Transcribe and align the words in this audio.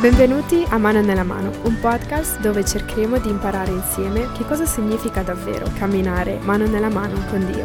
Benvenuti 0.00 0.64
a 0.66 0.78
Mano 0.78 1.02
nella 1.02 1.24
Mano, 1.24 1.50
un 1.64 1.78
podcast 1.78 2.40
dove 2.40 2.64
cercheremo 2.64 3.18
di 3.18 3.28
imparare 3.28 3.70
insieme 3.70 4.32
che 4.32 4.46
cosa 4.46 4.64
significa 4.64 5.20
davvero 5.20 5.70
camminare 5.78 6.38
mano 6.38 6.66
nella 6.66 6.88
mano 6.88 7.22
con 7.28 7.44
Dio. 7.52 7.64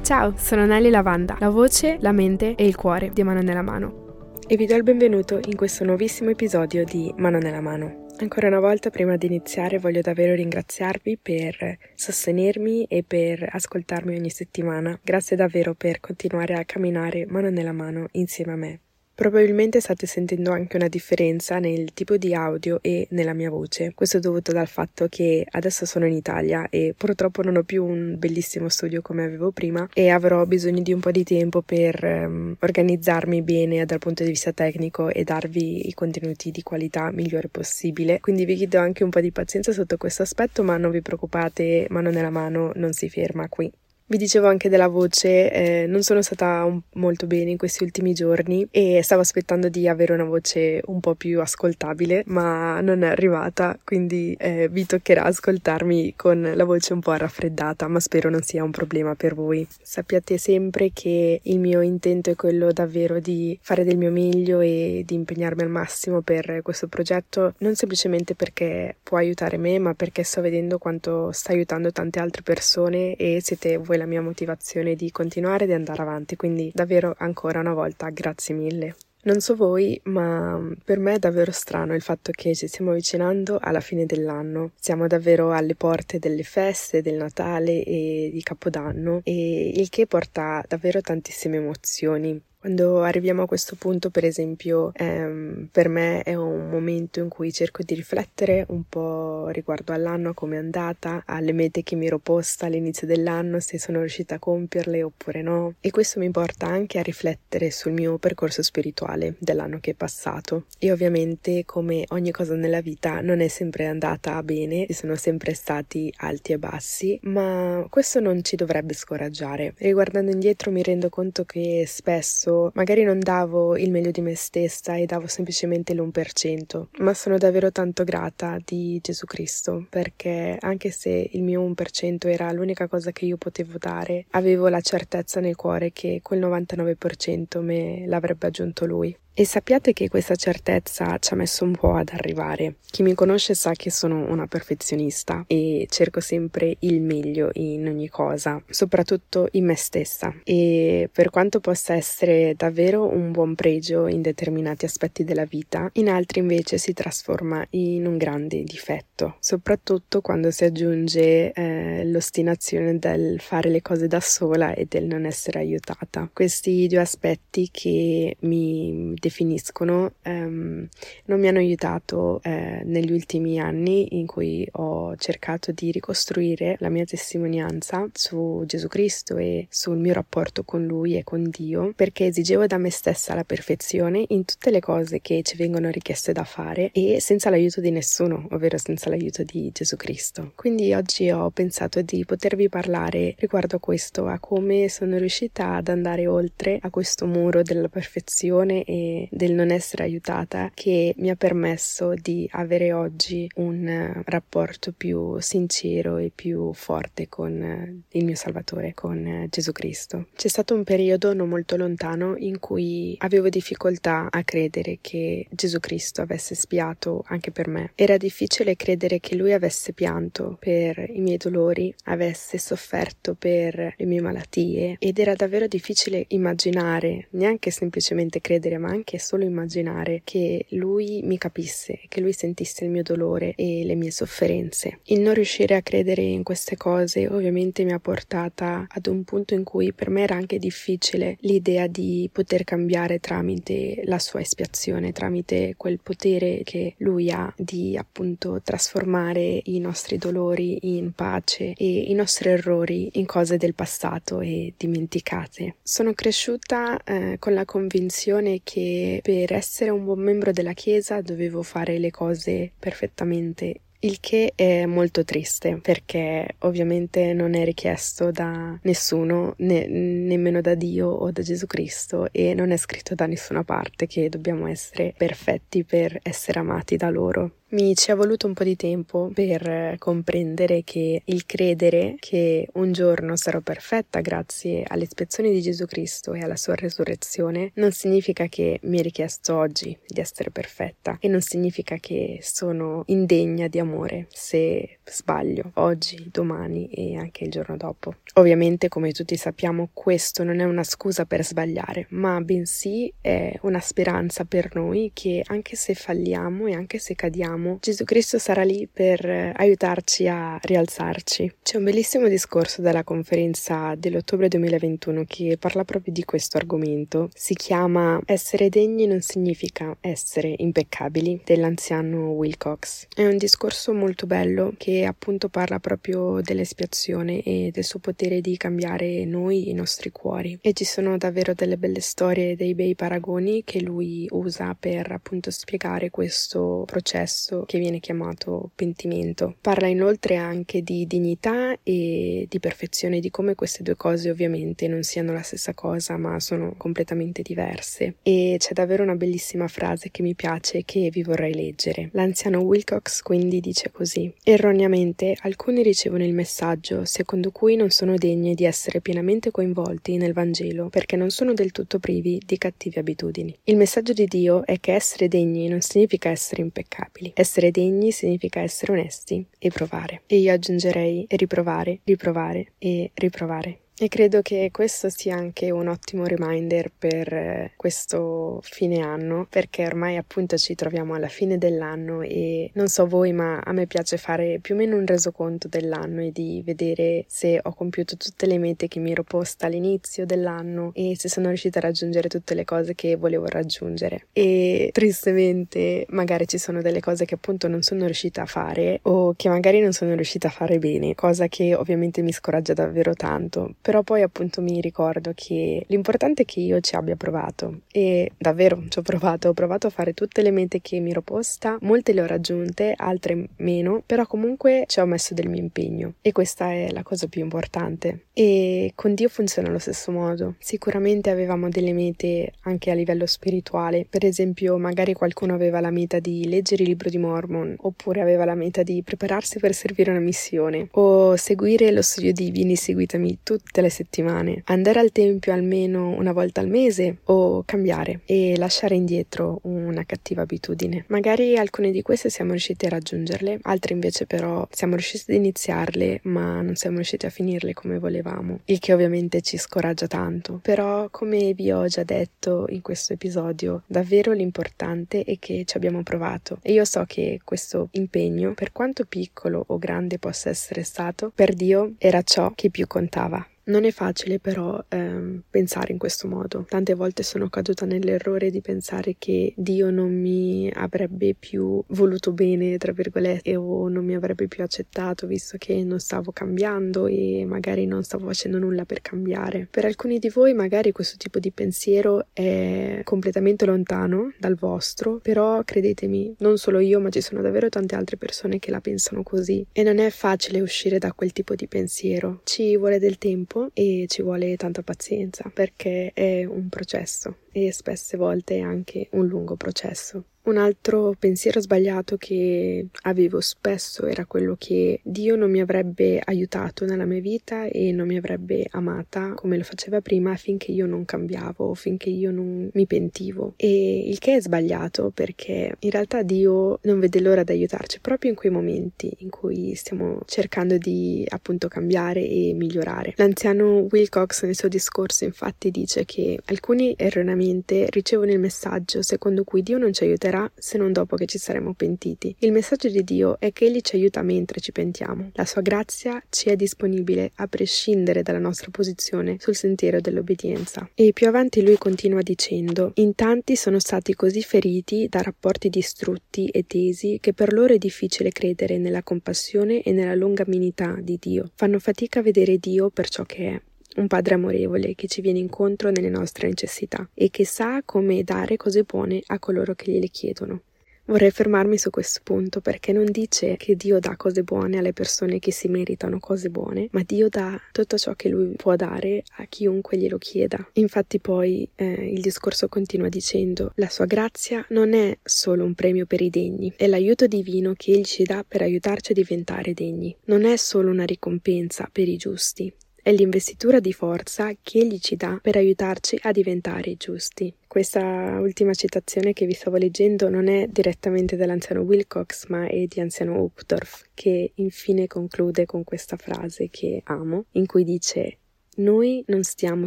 Ciao, 0.00 0.32
sono 0.36 0.64
Nelly 0.64 0.90
Lavanda, 0.90 1.36
la 1.40 1.50
voce, 1.50 1.96
la 1.98 2.12
mente 2.12 2.54
e 2.54 2.64
il 2.64 2.76
cuore 2.76 3.10
di 3.12 3.24
Mano 3.24 3.40
nella 3.40 3.62
Mano. 3.62 4.30
E 4.46 4.56
vi 4.56 4.66
do 4.66 4.76
il 4.76 4.84
benvenuto 4.84 5.40
in 5.44 5.56
questo 5.56 5.82
nuovissimo 5.82 6.30
episodio 6.30 6.84
di 6.84 7.12
Mano 7.16 7.38
nella 7.38 7.60
Mano. 7.60 8.06
Ancora 8.18 8.46
una 8.46 8.60
volta, 8.60 8.90
prima 8.90 9.16
di 9.16 9.26
iniziare, 9.26 9.80
voglio 9.80 10.02
davvero 10.02 10.36
ringraziarvi 10.36 11.18
per 11.20 11.78
sostenermi 11.96 12.84
e 12.84 13.02
per 13.02 13.44
ascoltarmi 13.50 14.14
ogni 14.16 14.30
settimana. 14.30 14.96
Grazie 15.02 15.34
davvero 15.34 15.74
per 15.74 15.98
continuare 15.98 16.54
a 16.54 16.64
camminare 16.64 17.26
mano 17.26 17.50
nella 17.50 17.72
mano 17.72 18.06
insieme 18.12 18.52
a 18.52 18.56
me. 18.56 18.80
Probabilmente 19.16 19.80
state 19.80 20.06
sentendo 20.06 20.52
anche 20.52 20.76
una 20.76 20.88
differenza 20.88 21.58
nel 21.58 21.94
tipo 21.94 22.18
di 22.18 22.34
audio 22.34 22.80
e 22.82 23.06
nella 23.12 23.32
mia 23.32 23.48
voce. 23.48 23.94
Questo 23.94 24.18
è 24.18 24.20
dovuto 24.20 24.52
dal 24.52 24.68
fatto 24.68 25.06
che 25.08 25.42
adesso 25.52 25.86
sono 25.86 26.04
in 26.04 26.12
Italia 26.12 26.68
e 26.68 26.92
purtroppo 26.94 27.42
non 27.42 27.56
ho 27.56 27.62
più 27.62 27.82
un 27.82 28.16
bellissimo 28.18 28.68
studio 28.68 29.00
come 29.00 29.24
avevo 29.24 29.52
prima 29.52 29.88
e 29.94 30.10
avrò 30.10 30.44
bisogno 30.44 30.82
di 30.82 30.92
un 30.92 31.00
po' 31.00 31.12
di 31.12 31.24
tempo 31.24 31.62
per 31.62 31.98
um, 32.04 32.56
organizzarmi 32.60 33.40
bene 33.40 33.86
dal 33.86 34.00
punto 34.00 34.22
di 34.22 34.28
vista 34.28 34.52
tecnico 34.52 35.08
e 35.08 35.24
darvi 35.24 35.88
i 35.88 35.94
contenuti 35.94 36.50
di 36.50 36.62
qualità 36.62 37.10
migliore 37.10 37.48
possibile. 37.48 38.20
Quindi 38.20 38.44
vi 38.44 38.56
chiedo 38.56 38.80
anche 38.80 39.02
un 39.02 39.08
po' 39.08 39.20
di 39.20 39.32
pazienza 39.32 39.72
sotto 39.72 39.96
questo 39.96 40.24
aspetto, 40.24 40.62
ma 40.62 40.76
non 40.76 40.90
vi 40.90 41.00
preoccupate, 41.00 41.86
mano 41.88 42.10
nella 42.10 42.28
mano 42.28 42.70
non 42.74 42.92
si 42.92 43.08
ferma 43.08 43.48
qui. 43.48 43.72
Vi 44.08 44.18
dicevo 44.18 44.46
anche 44.46 44.68
della 44.68 44.86
voce, 44.86 45.50
eh, 45.50 45.86
non 45.88 46.04
sono 46.04 46.22
stata 46.22 46.62
un, 46.62 46.80
molto 46.92 47.26
bene 47.26 47.50
in 47.50 47.56
questi 47.56 47.82
ultimi 47.82 48.12
giorni 48.12 48.64
e 48.70 49.02
stavo 49.02 49.20
aspettando 49.20 49.68
di 49.68 49.88
avere 49.88 50.12
una 50.12 50.22
voce 50.22 50.80
un 50.84 51.00
po' 51.00 51.16
più 51.16 51.40
ascoltabile, 51.40 52.22
ma 52.26 52.80
non 52.82 53.02
è 53.02 53.08
arrivata, 53.08 53.76
quindi 53.82 54.36
eh, 54.38 54.68
vi 54.70 54.86
toccherà 54.86 55.24
ascoltarmi 55.24 56.14
con 56.14 56.52
la 56.54 56.62
voce 56.62 56.92
un 56.92 57.00
po' 57.00 57.14
raffreddata, 57.14 57.88
ma 57.88 57.98
spero 57.98 58.30
non 58.30 58.42
sia 58.42 58.62
un 58.62 58.70
problema 58.70 59.16
per 59.16 59.34
voi. 59.34 59.66
Sappiate 59.82 60.38
sempre 60.38 60.92
che 60.92 61.40
il 61.42 61.58
mio 61.58 61.80
intento 61.80 62.30
è 62.30 62.36
quello 62.36 62.70
davvero 62.70 63.18
di 63.18 63.58
fare 63.60 63.82
del 63.82 63.96
mio 63.96 64.12
meglio 64.12 64.60
e 64.60 65.02
di 65.04 65.14
impegnarmi 65.16 65.62
al 65.62 65.68
massimo 65.68 66.20
per 66.20 66.60
questo 66.62 66.86
progetto, 66.86 67.54
non 67.58 67.74
semplicemente 67.74 68.36
perché 68.36 68.94
può 69.02 69.18
aiutare 69.18 69.56
me, 69.56 69.80
ma 69.80 69.94
perché 69.94 70.22
sto 70.22 70.40
vedendo 70.42 70.78
quanto 70.78 71.32
sta 71.32 71.50
aiutando 71.50 71.90
tante 71.90 72.20
altre 72.20 72.42
persone 72.42 73.16
e 73.16 73.40
siete 73.42 73.78
voi 73.78 73.94
la 73.96 74.06
mia 74.06 74.22
motivazione 74.22 74.94
di 74.94 75.10
continuare 75.10 75.64
e 75.64 75.66
di 75.66 75.72
andare 75.72 76.02
avanti, 76.02 76.36
quindi 76.36 76.70
davvero 76.74 77.14
ancora 77.18 77.60
una 77.60 77.74
volta 77.74 78.10
grazie 78.10 78.54
mille. 78.54 78.94
Non 79.26 79.40
so 79.40 79.56
voi, 79.56 80.00
ma 80.04 80.56
per 80.84 81.00
me 81.00 81.14
è 81.14 81.18
davvero 81.18 81.50
strano 81.50 81.94
il 81.94 82.00
fatto 82.00 82.30
che 82.30 82.54
ci 82.54 82.68
stiamo 82.68 82.92
avvicinando 82.92 83.58
alla 83.60 83.80
fine 83.80 84.06
dell'anno. 84.06 84.70
Siamo 84.78 85.08
davvero 85.08 85.50
alle 85.52 85.74
porte 85.74 86.20
delle 86.20 86.44
feste, 86.44 87.02
del 87.02 87.16
Natale 87.16 87.82
e 87.82 88.30
di 88.32 88.42
Capodanno, 88.42 89.22
e 89.24 89.72
il 89.74 89.88
che 89.88 90.06
porta 90.06 90.62
davvero 90.68 91.00
tantissime 91.00 91.56
emozioni. 91.56 92.40
Quando 92.66 93.02
arriviamo 93.02 93.42
a 93.42 93.46
questo 93.46 93.76
punto, 93.76 94.10
per 94.10 94.24
esempio, 94.24 94.90
ehm, 94.92 95.68
per 95.70 95.88
me 95.88 96.22
è 96.24 96.34
un 96.34 96.68
momento 96.68 97.20
in 97.20 97.28
cui 97.28 97.52
cerco 97.52 97.84
di 97.84 97.94
riflettere 97.94 98.64
un 98.70 98.82
po' 98.88 99.46
riguardo 99.50 99.92
all'anno, 99.92 100.34
come 100.34 100.56
è 100.56 100.58
andata, 100.58 101.22
alle 101.26 101.52
mete 101.52 101.84
che 101.84 101.94
mi 101.94 102.06
ero 102.06 102.18
posta 102.18 102.66
all'inizio 102.66 103.06
dell'anno, 103.06 103.60
se 103.60 103.78
sono 103.78 104.00
riuscita 104.00 104.34
a 104.34 104.38
compierle 104.40 105.00
oppure 105.04 105.42
no. 105.42 105.74
E 105.78 105.92
questo 105.92 106.18
mi 106.18 106.28
porta 106.32 106.66
anche 106.66 106.98
a 106.98 107.02
riflettere 107.02 107.70
sul 107.70 107.92
mio 107.92 108.18
percorso 108.18 108.64
spirituale 108.64 109.36
dell'anno 109.38 109.78
che 109.78 109.92
è 109.92 109.94
passato. 109.94 110.64
E 110.80 110.90
ovviamente, 110.90 111.64
come 111.64 112.04
ogni 112.08 112.32
cosa 112.32 112.56
nella 112.56 112.80
vita, 112.80 113.20
non 113.20 113.38
è 113.38 113.46
sempre 113.46 113.86
andata 113.86 114.42
bene, 114.42 114.86
ci 114.88 114.92
sono 114.92 115.14
sempre 115.14 115.54
stati 115.54 116.12
alti 116.16 116.50
e 116.50 116.58
bassi, 116.58 117.16
ma 117.22 117.86
questo 117.88 118.18
non 118.18 118.42
ci 118.42 118.56
dovrebbe 118.56 118.92
scoraggiare. 118.92 119.72
Riguardando 119.76 120.32
indietro 120.32 120.72
mi 120.72 120.82
rendo 120.82 121.08
conto 121.10 121.44
che 121.44 121.84
spesso 121.86 122.54
magari 122.74 123.02
non 123.02 123.18
davo 123.18 123.76
il 123.76 123.90
meglio 123.90 124.10
di 124.10 124.20
me 124.20 124.34
stessa 124.34 124.96
e 124.96 125.06
davo 125.06 125.26
semplicemente 125.26 125.94
l'1%, 125.94 126.86
ma 126.98 127.14
sono 127.14 127.38
davvero 127.38 127.70
tanto 127.72 128.04
grata 128.04 128.58
di 128.64 128.98
Gesù 129.02 129.24
Cristo 129.26 129.86
perché 129.88 130.56
anche 130.60 130.90
se 130.90 131.28
il 131.32 131.42
mio 131.42 131.62
1% 131.62 132.28
era 132.28 132.50
l'unica 132.52 132.86
cosa 132.88 133.12
che 133.12 133.24
io 133.24 133.36
potevo 133.36 133.78
dare, 133.78 134.26
avevo 134.30 134.68
la 134.68 134.80
certezza 134.80 135.40
nel 135.40 135.56
cuore 135.56 135.92
che 135.92 136.20
quel 136.22 136.40
99% 136.40 137.60
me 137.60 138.04
l'avrebbe 138.06 138.46
aggiunto 138.46 138.86
Lui. 138.86 139.16
E 139.38 139.44
sappiate 139.44 139.92
che 139.92 140.08
questa 140.08 140.34
certezza 140.34 141.18
ci 141.18 141.34
ha 141.34 141.36
messo 141.36 141.62
un 141.64 141.72
po' 141.72 141.92
ad 141.92 142.08
arrivare. 142.10 142.76
Chi 142.90 143.02
mi 143.02 143.12
conosce 143.12 143.52
sa 143.52 143.72
che 143.72 143.90
sono 143.90 144.30
una 144.30 144.46
perfezionista 144.46 145.44
e 145.46 145.86
cerco 145.90 146.20
sempre 146.20 146.76
il 146.78 147.02
meglio 147.02 147.50
in 147.52 147.86
ogni 147.86 148.08
cosa, 148.08 148.62
soprattutto 148.70 149.48
in 149.50 149.66
me 149.66 149.74
stessa. 149.74 150.34
E 150.42 151.10
per 151.12 151.28
quanto 151.28 151.60
possa 151.60 151.92
essere 151.92 152.54
davvero 152.56 153.04
un 153.06 153.32
buon 153.32 153.54
pregio 153.54 154.06
in 154.06 154.22
determinati 154.22 154.86
aspetti 154.86 155.22
della 155.22 155.44
vita, 155.44 155.90
in 155.94 156.08
altri 156.08 156.40
invece 156.40 156.78
si 156.78 156.94
trasforma 156.94 157.62
in 157.72 158.06
un 158.06 158.16
grande 158.16 158.64
difetto, 158.64 159.36
soprattutto 159.40 160.22
quando 160.22 160.50
si 160.50 160.64
aggiunge 160.64 161.52
eh, 161.52 162.06
l'ostinazione 162.06 162.98
del 162.98 163.38
fare 163.38 163.68
le 163.68 163.82
cose 163.82 164.06
da 164.06 164.20
sola 164.20 164.72
e 164.72 164.86
del 164.88 165.04
non 165.04 165.26
essere 165.26 165.58
aiutata. 165.58 166.30
Questi 166.32 166.86
due 166.86 167.00
aspetti 167.00 167.68
che 167.70 168.34
mi 168.40 169.12
definiscono 169.26 170.12
ehm, 170.22 170.88
non 171.24 171.40
mi 171.40 171.48
hanno 171.48 171.58
aiutato 171.58 172.40
eh, 172.42 172.82
negli 172.84 173.12
ultimi 173.12 173.60
anni 173.60 174.18
in 174.18 174.26
cui 174.26 174.66
ho 174.72 175.16
cercato 175.16 175.72
di 175.72 175.90
ricostruire 175.90 176.76
la 176.78 176.88
mia 176.88 177.04
testimonianza 177.04 178.08
su 178.12 178.62
Gesù 178.66 178.86
Cristo 178.86 179.36
e 179.36 179.66
sul 179.68 179.98
mio 179.98 180.12
rapporto 180.12 180.62
con 180.64 180.86
Lui 180.86 181.16
e 181.16 181.24
con 181.24 181.48
Dio 181.50 181.92
perché 181.94 182.26
esigevo 182.26 182.66
da 182.66 182.78
me 182.78 182.90
stessa 182.90 183.34
la 183.34 183.44
perfezione 183.44 184.24
in 184.28 184.44
tutte 184.44 184.70
le 184.70 184.80
cose 184.80 185.20
che 185.20 185.42
ci 185.42 185.56
vengono 185.56 185.90
richieste 185.90 186.32
da 186.32 186.44
fare 186.44 186.90
e 186.92 187.20
senza 187.20 187.50
l'aiuto 187.50 187.80
di 187.80 187.90
nessuno, 187.90 188.46
ovvero 188.50 188.78
senza 188.78 189.08
l'aiuto 189.10 189.42
di 189.42 189.70
Gesù 189.72 189.96
Cristo. 189.96 190.52
Quindi 190.54 190.92
oggi 190.94 191.30
ho 191.30 191.50
pensato 191.50 192.02
di 192.02 192.24
potervi 192.24 192.68
parlare 192.68 193.34
riguardo 193.38 193.76
a 193.76 193.80
questo, 193.80 194.26
a 194.26 194.38
come 194.38 194.88
sono 194.88 195.18
riuscita 195.18 195.74
ad 195.74 195.88
andare 195.88 196.26
oltre 196.26 196.78
a 196.80 196.90
questo 196.90 197.26
muro 197.26 197.62
della 197.62 197.88
perfezione 197.88 198.84
e 198.84 199.15
del 199.30 199.52
non 199.52 199.70
essere 199.70 200.04
aiutata 200.04 200.70
che 200.74 201.14
mi 201.18 201.30
ha 201.30 201.36
permesso 201.36 202.14
di 202.14 202.48
avere 202.52 202.92
oggi 202.92 203.48
un 203.56 203.86
eh, 203.86 204.22
rapporto 204.26 204.92
più 204.96 205.38
sincero 205.40 206.16
e 206.16 206.30
più 206.34 206.72
forte 206.72 207.28
con 207.28 207.62
eh, 207.62 208.02
il 208.18 208.24
mio 208.24 208.34
Salvatore, 208.34 208.94
con 208.94 209.26
eh, 209.26 209.46
Gesù 209.50 209.72
Cristo. 209.72 210.28
C'è 210.34 210.48
stato 210.48 210.74
un 210.74 210.84
periodo 210.84 211.32
non 211.34 211.48
molto 211.48 211.76
lontano 211.76 212.36
in 212.36 212.58
cui 212.58 213.14
avevo 213.18 213.48
difficoltà 213.48 214.28
a 214.30 214.42
credere 214.44 214.98
che 215.00 215.46
Gesù 215.50 215.80
Cristo 215.80 216.22
avesse 216.22 216.54
spiato 216.54 217.24
anche 217.28 217.50
per 217.50 217.68
me. 217.68 217.92
Era 217.94 218.16
difficile 218.16 218.76
credere 218.76 219.20
che 219.20 219.36
lui 219.36 219.52
avesse 219.52 219.92
pianto 219.92 220.56
per 220.58 221.10
i 221.10 221.20
miei 221.20 221.36
dolori, 221.36 221.94
avesse 222.04 222.58
sofferto 222.58 223.34
per 223.34 223.94
le 223.96 224.04
mie 224.04 224.20
malattie 224.20 224.96
ed 224.98 225.18
era 225.18 225.34
davvero 225.34 225.66
difficile 225.66 226.24
immaginare, 226.28 227.28
neanche 227.30 227.70
semplicemente 227.70 228.40
credere, 228.40 228.78
ma 228.78 228.88
anche 228.88 229.05
anche 229.06 229.18
solo 229.20 229.44
immaginare 229.44 230.22
che 230.24 230.66
lui 230.70 231.20
mi 231.22 231.38
capisse, 231.38 232.00
che 232.08 232.20
lui 232.20 232.32
sentisse 232.32 232.84
il 232.84 232.90
mio 232.90 233.04
dolore 233.04 233.54
e 233.54 233.84
le 233.84 233.94
mie 233.94 234.10
sofferenze. 234.10 234.98
Il 235.04 235.20
non 235.20 235.32
riuscire 235.32 235.76
a 235.76 235.82
credere 235.82 236.22
in 236.22 236.42
queste 236.42 236.76
cose 236.76 237.28
ovviamente 237.28 237.84
mi 237.84 237.92
ha 237.92 238.00
portata 238.00 238.84
ad 238.88 239.06
un 239.06 239.22
punto 239.22 239.54
in 239.54 239.62
cui 239.62 239.92
per 239.92 240.10
me 240.10 240.22
era 240.22 240.34
anche 240.34 240.58
difficile 240.58 241.36
l'idea 241.42 241.86
di 241.86 242.28
poter 242.32 242.64
cambiare 242.64 243.20
tramite 243.20 244.02
la 244.06 244.18
sua 244.18 244.40
espiazione, 244.40 245.12
tramite 245.12 245.74
quel 245.76 246.00
potere 246.02 246.62
che 246.64 246.94
lui 246.98 247.30
ha 247.30 247.52
di 247.56 247.96
appunto 247.96 248.60
trasformare 248.60 249.60
i 249.66 249.78
nostri 249.78 250.18
dolori 250.18 250.96
in 250.96 251.12
pace 251.12 251.74
e 251.76 251.86
i 251.86 252.14
nostri 252.14 252.48
errori 252.48 253.10
in 253.12 253.26
cose 253.26 253.56
del 253.56 253.74
passato 253.74 254.40
e 254.40 254.74
dimenticate. 254.76 255.76
Sono 255.84 256.12
cresciuta 256.12 257.00
eh, 257.04 257.36
con 257.38 257.54
la 257.54 257.64
convinzione 257.64 258.62
che 258.64 258.95
per 259.22 259.52
essere 259.52 259.90
un 259.90 260.04
buon 260.04 260.20
membro 260.20 260.52
della 260.52 260.72
Chiesa 260.72 261.20
dovevo 261.20 261.62
fare 261.62 261.98
le 261.98 262.10
cose 262.10 262.72
perfettamente 262.78 263.80
il 264.00 264.20
che 264.20 264.52
è 264.54 264.86
molto 264.86 265.24
triste 265.24 265.78
perché 265.82 266.56
ovviamente 266.60 267.32
non 267.32 267.54
è 267.54 267.64
richiesto 267.64 268.30
da 268.30 268.78
nessuno, 268.82 269.54
né, 269.58 269.86
nemmeno 269.86 270.60
da 270.60 270.74
Dio 270.74 271.08
o 271.08 271.30
da 271.30 271.42
Gesù 271.42 271.66
Cristo 271.66 272.28
e 272.30 272.54
non 272.54 272.70
è 272.70 272.76
scritto 272.76 273.14
da 273.14 273.26
nessuna 273.26 273.64
parte 273.64 274.06
che 274.06 274.28
dobbiamo 274.28 274.66
essere 274.66 275.14
perfetti 275.16 275.84
per 275.84 276.18
essere 276.22 276.60
amati 276.60 276.96
da 276.96 277.10
loro. 277.10 277.52
Mi 277.68 277.96
ci 277.96 278.12
è 278.12 278.14
voluto 278.14 278.46
un 278.46 278.54
po' 278.54 278.62
di 278.62 278.76
tempo 278.76 279.28
per 279.34 279.96
comprendere 279.98 280.84
che 280.84 281.22
il 281.24 281.46
credere 281.46 282.14
che 282.20 282.68
un 282.74 282.92
giorno 282.92 283.34
sarò 283.34 283.58
perfetta 283.58 284.20
grazie 284.20 284.84
all'ispezione 284.86 285.50
di 285.50 285.60
Gesù 285.60 285.84
Cristo 285.84 286.32
e 286.32 286.42
alla 286.42 286.54
sua 286.54 286.76
resurrezione 286.76 287.72
non 287.74 287.90
significa 287.90 288.46
che 288.46 288.78
mi 288.84 289.00
è 289.00 289.02
richiesto 289.02 289.56
oggi 289.56 289.98
di 290.06 290.20
essere 290.20 290.50
perfetta 290.50 291.16
e 291.18 291.26
non 291.26 291.40
significa 291.40 291.96
che 291.96 292.38
sono 292.40 293.02
indegna 293.06 293.66
di 293.66 293.80
amore 293.80 294.28
se 294.30 295.00
sbaglio 295.04 295.72
oggi, 295.74 296.28
domani 296.30 296.86
e 296.90 297.16
anche 297.16 297.42
il 297.42 297.50
giorno 297.50 297.76
dopo. 297.76 298.14
Ovviamente, 298.34 298.88
come 298.88 299.10
tutti 299.10 299.36
sappiamo, 299.36 299.90
questo 299.92 300.44
non 300.44 300.60
è 300.60 300.64
una 300.64 300.84
scusa 300.84 301.24
per 301.24 301.44
sbagliare, 301.44 302.06
ma 302.10 302.40
bensì 302.42 303.12
è 303.20 303.58
una 303.62 303.80
speranza 303.80 304.44
per 304.44 304.72
noi 304.76 305.10
che 305.12 305.42
anche 305.46 305.74
se 305.74 305.94
falliamo 305.94 306.66
e 306.68 306.74
anche 306.74 306.98
se 306.98 307.16
cadiamo 307.16 307.54
crediamo, 307.56 307.78
Gesù 307.80 308.04
Cristo 308.04 308.38
sarà 308.38 308.62
lì 308.62 308.88
per 308.90 309.24
eh, 309.24 309.52
aiutarci 309.56 310.28
a 310.28 310.58
rialzarci. 310.60 311.54
C'è 311.62 311.78
un 311.78 311.84
bellissimo 311.84 312.28
discorso 312.28 312.82
dalla 312.82 313.02
conferenza 313.02 313.94
dell'ottobre 313.96 314.48
2021 314.48 315.24
che 315.26 315.56
parla 315.58 315.84
proprio 315.84 316.12
di 316.12 316.24
questo 316.24 316.58
argomento. 316.58 317.28
Si 317.34 317.54
chiama 317.54 318.20
Essere 318.24 318.68
degni 318.68 319.06
non 319.06 319.20
significa 319.20 319.96
essere 320.00 320.54
impeccabili 320.58 321.40
dell'anziano 321.44 322.30
Wilcox. 322.30 323.06
È 323.14 323.26
un 323.26 323.36
discorso 323.36 323.92
molto 323.92 324.26
bello 324.26 324.74
che 324.76 325.04
appunto 325.04 325.48
parla 325.48 325.78
proprio 325.78 326.40
dell'espiazione 326.40 327.42
e 327.42 327.70
del 327.72 327.84
suo 327.84 327.98
potere 327.98 328.40
di 328.40 328.56
cambiare 328.56 329.24
noi, 329.24 329.70
i 329.70 329.72
nostri 329.72 330.10
cuori. 330.10 330.58
E 330.60 330.72
ci 330.72 330.84
sono 330.84 331.16
davvero 331.16 331.54
delle 331.54 331.76
belle 331.76 332.00
storie, 332.00 332.56
dei 332.56 332.74
bei 332.74 332.94
paragoni 332.94 333.64
che 333.64 333.80
lui 333.80 334.26
usa 334.30 334.76
per 334.78 335.10
appunto 335.12 335.50
spiegare 335.50 336.10
questo 336.10 336.84
processo 336.86 337.45
processo 337.46 337.64
che 337.64 337.78
viene 337.78 338.00
chiamato 338.00 338.70
pentimento. 338.74 339.54
Parla 339.60 339.86
inoltre 339.86 340.36
anche 340.36 340.82
di 340.82 341.06
dignità 341.06 341.76
e 341.82 342.46
di 342.48 342.60
perfezione, 342.60 343.20
di 343.20 343.30
come 343.30 343.54
queste 343.54 343.82
due 343.82 343.96
cose 343.96 344.30
ovviamente 344.30 344.88
non 344.88 345.02
siano 345.02 345.32
la 345.32 345.42
stessa 345.42 345.72
cosa, 345.74 346.16
ma 346.16 346.40
sono 346.40 346.74
completamente 346.76 347.42
diverse. 347.42 348.16
E 348.22 348.56
c'è 348.58 348.72
davvero 348.72 349.02
una 349.02 349.14
bellissima 349.14 349.68
frase 349.68 350.10
che 350.10 350.22
mi 350.22 350.34
piace 350.34 350.78
e 350.78 350.84
che 350.84 351.08
vi 351.12 351.22
vorrei 351.22 351.54
leggere. 351.54 352.10
L'anziano 352.12 352.60
Wilcox 352.60 353.22
quindi 353.22 353.60
dice 353.60 353.90
così: 353.90 354.32
Erroneamente 354.42 355.36
alcuni 355.42 355.82
ricevono 355.82 356.24
il 356.24 356.34
messaggio 356.34 357.04
secondo 357.04 357.50
cui 357.50 357.76
non 357.76 357.90
sono 357.90 358.16
degni 358.16 358.54
di 358.54 358.64
essere 358.64 359.00
pienamente 359.00 359.50
coinvolti 359.50 360.16
nel 360.16 360.32
Vangelo 360.32 360.88
perché 360.88 361.16
non 361.16 361.30
sono 361.30 361.52
del 361.52 361.72
tutto 361.72 361.98
privi 361.98 362.40
di 362.44 362.58
cattive 362.58 363.00
abitudini. 363.00 363.56
Il 363.64 363.76
messaggio 363.76 364.12
di 364.12 364.26
Dio 364.26 364.64
è 364.64 364.80
che 364.80 364.94
essere 364.94 365.28
degni 365.28 365.68
non 365.68 365.80
significa 365.80 366.30
essere 366.30 366.62
impeccabili, 366.62 367.32
essere 367.38 367.70
degni 367.70 368.12
significa 368.12 368.60
essere 368.60 368.92
onesti 368.92 369.46
e 369.58 369.70
provare. 369.70 370.22
E 370.26 370.38
io 370.38 370.52
aggiungerei 370.52 371.26
riprovare, 371.28 372.00
riprovare 372.04 372.72
e 372.78 373.10
riprovare. 373.14 373.80
E 373.98 374.08
credo 374.08 374.42
che 374.42 374.68
questo 374.72 375.08
sia 375.08 375.36
anche 375.36 375.70
un 375.70 375.88
ottimo 375.88 376.26
reminder 376.26 376.92
per 376.96 377.32
eh, 377.32 377.72
questo 377.76 378.60
fine 378.62 379.00
anno, 379.00 379.46
perché 379.48 379.86
ormai 379.86 380.18
appunto 380.18 380.58
ci 380.58 380.74
troviamo 380.74 381.14
alla 381.14 381.28
fine 381.28 381.56
dell'anno 381.56 382.20
e 382.20 382.70
non 382.74 382.88
so 382.88 383.06
voi, 383.06 383.32
ma 383.32 383.58
a 383.58 383.72
me 383.72 383.86
piace 383.86 384.18
fare 384.18 384.58
più 384.60 384.74
o 384.74 384.76
meno 384.76 384.96
un 384.96 385.06
resoconto 385.06 385.66
dell'anno 385.66 386.20
e 386.20 386.30
di 386.30 386.62
vedere 386.62 387.24
se 387.26 387.58
ho 387.62 387.72
compiuto 387.72 388.18
tutte 388.18 388.44
le 388.44 388.58
mete 388.58 388.86
che 388.86 389.00
mi 389.00 389.12
ero 389.12 389.22
posta 389.22 389.64
all'inizio 389.64 390.26
dell'anno 390.26 390.90
e 390.92 391.14
se 391.16 391.30
sono 391.30 391.48
riuscita 391.48 391.78
a 391.78 391.82
raggiungere 391.82 392.28
tutte 392.28 392.52
le 392.52 392.66
cose 392.66 392.94
che 392.94 393.16
volevo 393.16 393.46
raggiungere. 393.46 394.26
E 394.34 394.90
tristemente 394.92 396.04
magari 396.10 396.46
ci 396.46 396.58
sono 396.58 396.82
delle 396.82 397.00
cose 397.00 397.24
che 397.24 397.36
appunto 397.36 397.66
non 397.66 397.80
sono 397.80 398.04
riuscita 398.04 398.42
a 398.42 398.46
fare 398.46 398.98
o 399.04 399.32
che 399.34 399.48
magari 399.48 399.80
non 399.80 399.94
sono 399.94 400.14
riuscita 400.14 400.48
a 400.48 400.50
fare 400.50 400.78
bene, 400.78 401.14
cosa 401.14 401.48
che 401.48 401.74
ovviamente 401.74 402.20
mi 402.20 402.32
scoraggia 402.32 402.74
davvero 402.74 403.14
tanto 403.14 403.76
però 403.86 404.02
poi 404.02 404.22
appunto 404.22 404.62
mi 404.62 404.80
ricordo 404.80 405.30
che 405.32 405.84
l'importante 405.86 406.42
è 406.42 406.44
che 406.44 406.58
io 406.58 406.80
ci 406.80 406.96
abbia 406.96 407.14
provato. 407.14 407.82
E 407.92 408.32
davvero 408.36 408.82
ci 408.88 408.98
ho 408.98 409.02
provato, 409.02 409.50
ho 409.50 409.52
provato 409.52 409.86
a 409.86 409.90
fare 409.90 410.12
tutte 410.12 410.42
le 410.42 410.50
mete 410.50 410.80
che 410.80 410.98
mi 410.98 411.10
ero 411.10 411.22
posta, 411.22 411.78
molte 411.82 412.12
le 412.12 412.22
ho 412.22 412.26
raggiunte, 412.26 412.94
altre 412.96 413.50
meno, 413.58 414.02
però 414.04 414.26
comunque 414.26 414.86
ci 414.88 414.98
ho 414.98 415.06
messo 415.06 415.34
del 415.34 415.48
mio 415.48 415.60
impegno. 415.60 416.14
E 416.20 416.32
questa 416.32 416.72
è 416.72 416.90
la 416.90 417.04
cosa 417.04 417.28
più 417.28 417.42
importante. 417.42 418.24
E 418.32 418.90
con 418.96 419.14
Dio 419.14 419.28
funziona 419.28 419.68
allo 419.68 419.78
stesso 419.78 420.10
modo. 420.10 420.56
Sicuramente 420.58 421.30
avevamo 421.30 421.68
delle 421.68 421.92
mete 421.92 422.54
anche 422.62 422.90
a 422.90 422.94
livello 422.94 423.26
spirituale, 423.26 424.04
per 424.10 424.24
esempio 424.24 424.78
magari 424.78 425.12
qualcuno 425.12 425.54
aveva 425.54 425.78
la 425.78 425.90
meta 425.90 426.18
di 426.18 426.48
leggere 426.48 426.82
il 426.82 426.88
libro 426.88 427.08
di 427.08 427.18
Mormon 427.18 427.76
oppure 427.78 428.20
aveva 428.20 428.44
la 428.44 428.56
meta 428.56 428.82
di 428.82 429.00
prepararsi 429.04 429.60
per 429.60 429.74
servire 429.74 430.10
una 430.10 430.18
missione 430.18 430.88
o 430.90 431.36
seguire 431.36 431.92
lo 431.92 432.02
studio 432.02 432.32
di 432.32 432.50
Vieni 432.50 432.74
seguitami 432.74 433.38
tutte 433.44 433.75
tutte 433.76 433.82
le 433.82 433.90
settimane, 433.90 434.62
andare 434.66 435.00
al 435.00 435.12
tempio 435.12 435.52
almeno 435.52 436.08
una 436.08 436.32
volta 436.32 436.62
al 436.62 436.68
mese 436.68 437.18
o 437.24 437.62
cambiare 437.64 438.20
e 438.24 438.54
lasciare 438.56 438.94
indietro 438.94 439.58
una 439.62 440.04
cattiva 440.04 440.42
abitudine. 440.42 441.04
Magari 441.08 441.58
alcune 441.58 441.90
di 441.90 442.00
queste 442.00 442.30
siamo 442.30 442.52
riusciti 442.52 442.86
a 442.86 442.90
raggiungerle, 442.90 443.58
altre 443.62 443.92
invece 443.92 444.24
però 444.24 444.66
siamo 444.70 444.94
riusciti 444.94 445.30
ad 445.30 445.36
iniziarle 445.36 446.20
ma 446.22 446.62
non 446.62 446.74
siamo 446.74 446.96
riusciti 446.96 447.26
a 447.26 447.30
finirle 447.30 447.74
come 447.74 447.98
volevamo, 447.98 448.60
il 448.66 448.78
che 448.78 448.94
ovviamente 448.94 449.42
ci 449.42 449.58
scoraggia 449.58 450.06
tanto. 450.06 450.60
Però 450.62 451.08
come 451.10 451.52
vi 451.52 451.70
ho 451.70 451.86
già 451.86 452.02
detto 452.02 452.64
in 452.70 452.80
questo 452.80 453.12
episodio, 453.12 453.82
davvero 453.86 454.32
l'importante 454.32 455.22
è 455.22 455.38
che 455.38 455.64
ci 455.66 455.76
abbiamo 455.76 456.02
provato 456.02 456.58
e 456.62 456.72
io 456.72 456.84
so 456.86 457.04
che 457.06 457.40
questo 457.44 457.88
impegno, 457.92 458.54
per 458.54 458.72
quanto 458.72 459.04
piccolo 459.04 459.62
o 459.66 459.78
grande 459.78 460.18
possa 460.18 460.48
essere 460.48 460.82
stato, 460.82 461.30
per 461.34 461.52
Dio 461.52 461.92
era 461.98 462.22
ciò 462.22 462.52
che 462.54 462.70
più 462.70 462.86
contava. 462.86 463.46
Non 463.68 463.84
è 463.84 463.90
facile 463.90 464.38
però 464.38 464.80
ehm, 464.88 465.42
pensare 465.50 465.90
in 465.90 465.98
questo 465.98 466.28
modo. 466.28 466.64
Tante 466.68 466.94
volte 466.94 467.24
sono 467.24 467.48
caduta 467.48 467.84
nell'errore 467.84 468.48
di 468.48 468.60
pensare 468.60 469.16
che 469.18 469.54
Dio 469.56 469.90
non 469.90 470.14
mi 470.14 470.70
avrebbe 470.72 471.34
più 471.36 471.82
voluto 471.88 472.30
bene, 472.30 472.78
tra 472.78 472.92
virgolette, 472.92 473.56
o 473.56 473.88
non 473.88 474.04
mi 474.04 474.14
avrebbe 474.14 474.46
più 474.46 474.62
accettato 474.62 475.26
visto 475.26 475.56
che 475.58 475.82
non 475.82 475.98
stavo 475.98 476.30
cambiando 476.30 477.08
e 477.08 477.44
magari 477.44 477.86
non 477.86 478.04
stavo 478.04 478.26
facendo 478.26 478.58
nulla 478.58 478.84
per 478.84 479.00
cambiare. 479.00 479.66
Per 479.68 479.84
alcuni 479.84 480.20
di 480.20 480.28
voi 480.28 480.54
magari 480.54 480.92
questo 480.92 481.16
tipo 481.16 481.40
di 481.40 481.50
pensiero 481.50 482.28
è 482.32 483.00
completamente 483.02 483.66
lontano 483.66 484.32
dal 484.38 484.54
vostro, 484.54 485.18
però 485.18 485.64
credetemi, 485.64 486.36
non 486.38 486.56
solo 486.56 486.78
io, 486.78 487.00
ma 487.00 487.10
ci 487.10 487.20
sono 487.20 487.42
davvero 487.42 487.68
tante 487.68 487.96
altre 487.96 488.16
persone 488.16 488.60
che 488.60 488.70
la 488.70 488.80
pensano 488.80 489.24
così 489.24 489.66
e 489.72 489.82
non 489.82 489.98
è 489.98 490.10
facile 490.10 490.60
uscire 490.60 490.98
da 490.98 491.12
quel 491.12 491.32
tipo 491.32 491.56
di 491.56 491.66
pensiero. 491.66 492.42
Ci 492.44 492.76
vuole 492.76 493.00
del 493.00 493.18
tempo 493.18 493.54
tempo 493.56 493.70
e 493.72 494.04
ci 494.08 494.22
vuole 494.22 494.56
tanta 494.56 494.82
pazienza 494.82 495.50
perché 495.52 496.12
è 496.12 496.44
un 496.44 496.68
processo 496.68 497.38
e 497.52 497.72
spesse 497.72 498.16
volte 498.16 498.60
anche 498.60 499.08
un 499.12 499.26
lungo 499.26 499.56
processo. 499.56 500.24
Un 500.46 500.58
altro 500.58 501.12
pensiero 501.18 501.60
sbagliato 501.60 502.16
che 502.16 502.86
avevo 503.02 503.40
spesso 503.40 504.06
era 504.06 504.26
quello 504.26 504.54
che 504.56 505.00
Dio 505.02 505.34
non 505.34 505.50
mi 505.50 505.60
avrebbe 505.60 506.20
aiutato 506.24 506.84
nella 506.84 507.04
mia 507.04 507.20
vita 507.20 507.64
e 507.64 507.90
non 507.90 508.06
mi 508.06 508.16
avrebbe 508.16 508.64
amata 508.70 509.32
come 509.34 509.56
lo 509.56 509.64
faceva 509.64 510.00
prima 510.00 510.36
finché 510.36 510.70
io 510.70 510.86
non 510.86 511.04
cambiavo, 511.04 511.74
finché 511.74 512.10
io 512.10 512.30
non 512.30 512.70
mi 512.72 512.86
pentivo. 512.86 513.54
E 513.56 514.08
il 514.08 514.18
che 514.18 514.36
è 514.36 514.40
sbagliato 514.40 515.10
perché 515.12 515.74
in 515.80 515.90
realtà 515.90 516.22
Dio 516.22 516.78
non 516.82 517.00
vede 517.00 517.20
l'ora 517.20 517.42
di 517.42 517.50
aiutarci 517.50 517.98
proprio 517.98 518.30
in 518.30 518.36
quei 518.36 518.52
momenti 518.52 519.12
in 519.18 519.30
cui 519.30 519.74
stiamo 519.74 520.20
cercando 520.26 520.78
di 520.78 521.26
appunto 521.28 521.66
cambiare 521.66 522.20
e 522.24 522.52
migliorare. 522.54 523.14
L'anziano 523.16 523.88
Wilcox 523.90 524.44
nel 524.44 524.54
suo 524.54 524.68
discorso 524.68 525.24
infatti 525.24 525.72
dice 525.72 526.04
che 526.04 526.38
alcuni 526.44 526.94
erroneamente 526.96 527.88
ricevono 527.90 528.30
il 528.30 528.38
messaggio 528.38 529.02
secondo 529.02 529.42
cui 529.42 529.64
Dio 529.64 529.78
non 529.78 529.92
ci 529.92 530.04
aiuterà 530.04 530.34
aiuterà 530.36 530.50
se 530.54 530.78
non 530.78 530.92
dopo 530.92 531.16
che 531.16 531.26
ci 531.26 531.38
saremo 531.38 531.72
pentiti. 531.74 532.34
Il 532.40 532.52
messaggio 532.52 532.88
di 532.88 533.02
Dio 533.02 533.38
è 533.38 533.52
che 533.52 533.66
Egli 533.66 533.80
ci 533.80 533.96
aiuta 533.96 534.22
mentre 534.22 534.60
ci 534.60 534.72
pentiamo. 534.72 535.30
La 535.34 535.44
sua 535.44 535.62
grazia 535.62 536.22
ci 536.28 536.50
è 536.50 536.56
disponibile 536.56 537.32
a 537.36 537.46
prescindere 537.46 538.22
dalla 538.22 538.38
nostra 538.38 538.68
posizione 538.70 539.36
sul 539.38 539.54
sentiero 539.54 540.00
dell'obbedienza. 540.00 540.88
E 540.94 541.12
più 541.12 541.26
avanti 541.26 541.62
lui 541.62 541.78
continua 541.78 542.22
dicendo: 542.22 542.92
In 542.96 543.14
tanti 543.14 543.56
sono 543.56 543.78
stati 543.78 544.14
così 544.14 544.42
feriti 544.42 545.06
da 545.08 545.22
rapporti 545.22 545.68
distrutti 545.68 546.48
e 546.48 546.66
tesi 546.66 547.18
che 547.20 547.32
per 547.32 547.52
loro 547.52 547.74
è 547.74 547.78
difficile 547.78 548.30
credere 548.30 548.78
nella 548.78 549.02
compassione 549.02 549.82
e 549.82 549.92
nella 549.92 550.14
longaminità 550.14 550.96
di 551.00 551.18
Dio. 551.20 551.50
Fanno 551.54 551.78
fatica 551.78 552.20
a 552.20 552.22
vedere 552.22 552.58
Dio 552.58 552.90
per 552.90 553.08
ciò 553.08 553.24
che 553.24 553.48
è 553.48 553.60
un 553.96 554.06
padre 554.06 554.34
amorevole 554.34 554.94
che 554.94 555.06
ci 555.06 555.20
viene 555.20 555.38
incontro 555.38 555.90
nelle 555.90 556.08
nostre 556.08 556.48
necessità 556.48 557.08
e 557.14 557.30
che 557.30 557.44
sa 557.44 557.82
come 557.84 558.22
dare 558.24 558.56
cose 558.56 558.82
buone 558.82 559.22
a 559.26 559.38
coloro 559.38 559.74
che 559.74 559.90
gliele 559.90 560.08
chiedono. 560.08 560.62
Vorrei 561.08 561.30
fermarmi 561.30 561.78
su 561.78 561.88
questo 561.90 562.18
punto 562.24 562.60
perché 562.60 562.92
non 562.92 563.04
dice 563.04 563.56
che 563.56 563.76
Dio 563.76 564.00
dà 564.00 564.16
cose 564.16 564.42
buone 564.42 564.78
alle 564.78 564.92
persone 564.92 565.38
che 565.38 565.52
si 565.52 565.68
meritano 565.68 566.18
cose 566.18 566.50
buone, 566.50 566.88
ma 566.90 567.04
Dio 567.06 567.28
dà 567.28 567.60
tutto 567.70 567.96
ciò 567.96 568.14
che 568.14 568.28
lui 568.28 568.54
può 568.56 568.74
dare 568.74 569.22
a 569.36 569.46
chiunque 569.46 569.96
glielo 569.96 570.18
chieda. 570.18 570.68
Infatti 570.72 571.20
poi 571.20 571.68
eh, 571.76 572.10
il 572.10 572.20
discorso 572.20 572.66
continua 572.66 573.08
dicendo 573.08 573.70
la 573.76 573.88
sua 573.88 574.06
grazia 574.06 574.66
non 574.70 574.94
è 574.94 575.16
solo 575.22 575.64
un 575.64 575.74
premio 575.74 576.06
per 576.06 576.22
i 576.22 576.30
degni, 576.30 576.72
è 576.76 576.88
l'aiuto 576.88 577.28
divino 577.28 577.74
che 577.76 577.92
egli 577.92 578.02
ci 578.02 578.24
dà 578.24 578.44
per 578.46 578.62
aiutarci 578.62 579.12
a 579.12 579.14
diventare 579.14 579.74
degni. 579.74 580.14
Non 580.24 580.44
è 580.44 580.56
solo 580.56 580.90
una 580.90 581.04
ricompensa 581.04 581.88
per 581.92 582.08
i 582.08 582.16
giusti, 582.16 582.72
è 583.06 583.12
l'investitura 583.12 583.78
di 583.78 583.92
forza 583.92 584.50
che 584.60 584.80
egli 584.80 584.98
ci 584.98 585.14
dà 585.14 585.38
per 585.40 585.54
aiutarci 585.54 586.18
a 586.22 586.32
diventare 586.32 586.96
giusti. 586.96 587.54
Questa 587.68 588.40
ultima 588.40 588.74
citazione 588.74 589.32
che 589.32 589.46
vi 589.46 589.52
stavo 589.52 589.76
leggendo 589.76 590.28
non 590.28 590.48
è 590.48 590.66
direttamente 590.66 591.36
dell'anziano 591.36 591.82
Wilcox, 591.82 592.46
ma 592.48 592.66
è 592.66 592.84
di 592.86 592.98
anziano 592.98 593.40
Updorf, 593.40 594.06
che 594.12 594.50
infine 594.56 595.06
conclude 595.06 595.66
con 595.66 595.84
questa 595.84 596.16
frase 596.16 596.68
che 596.68 597.02
amo, 597.04 597.44
in 597.52 597.66
cui 597.66 597.84
dice 597.84 598.38
noi 598.78 599.22
non 599.28 599.44
stiamo 599.44 599.86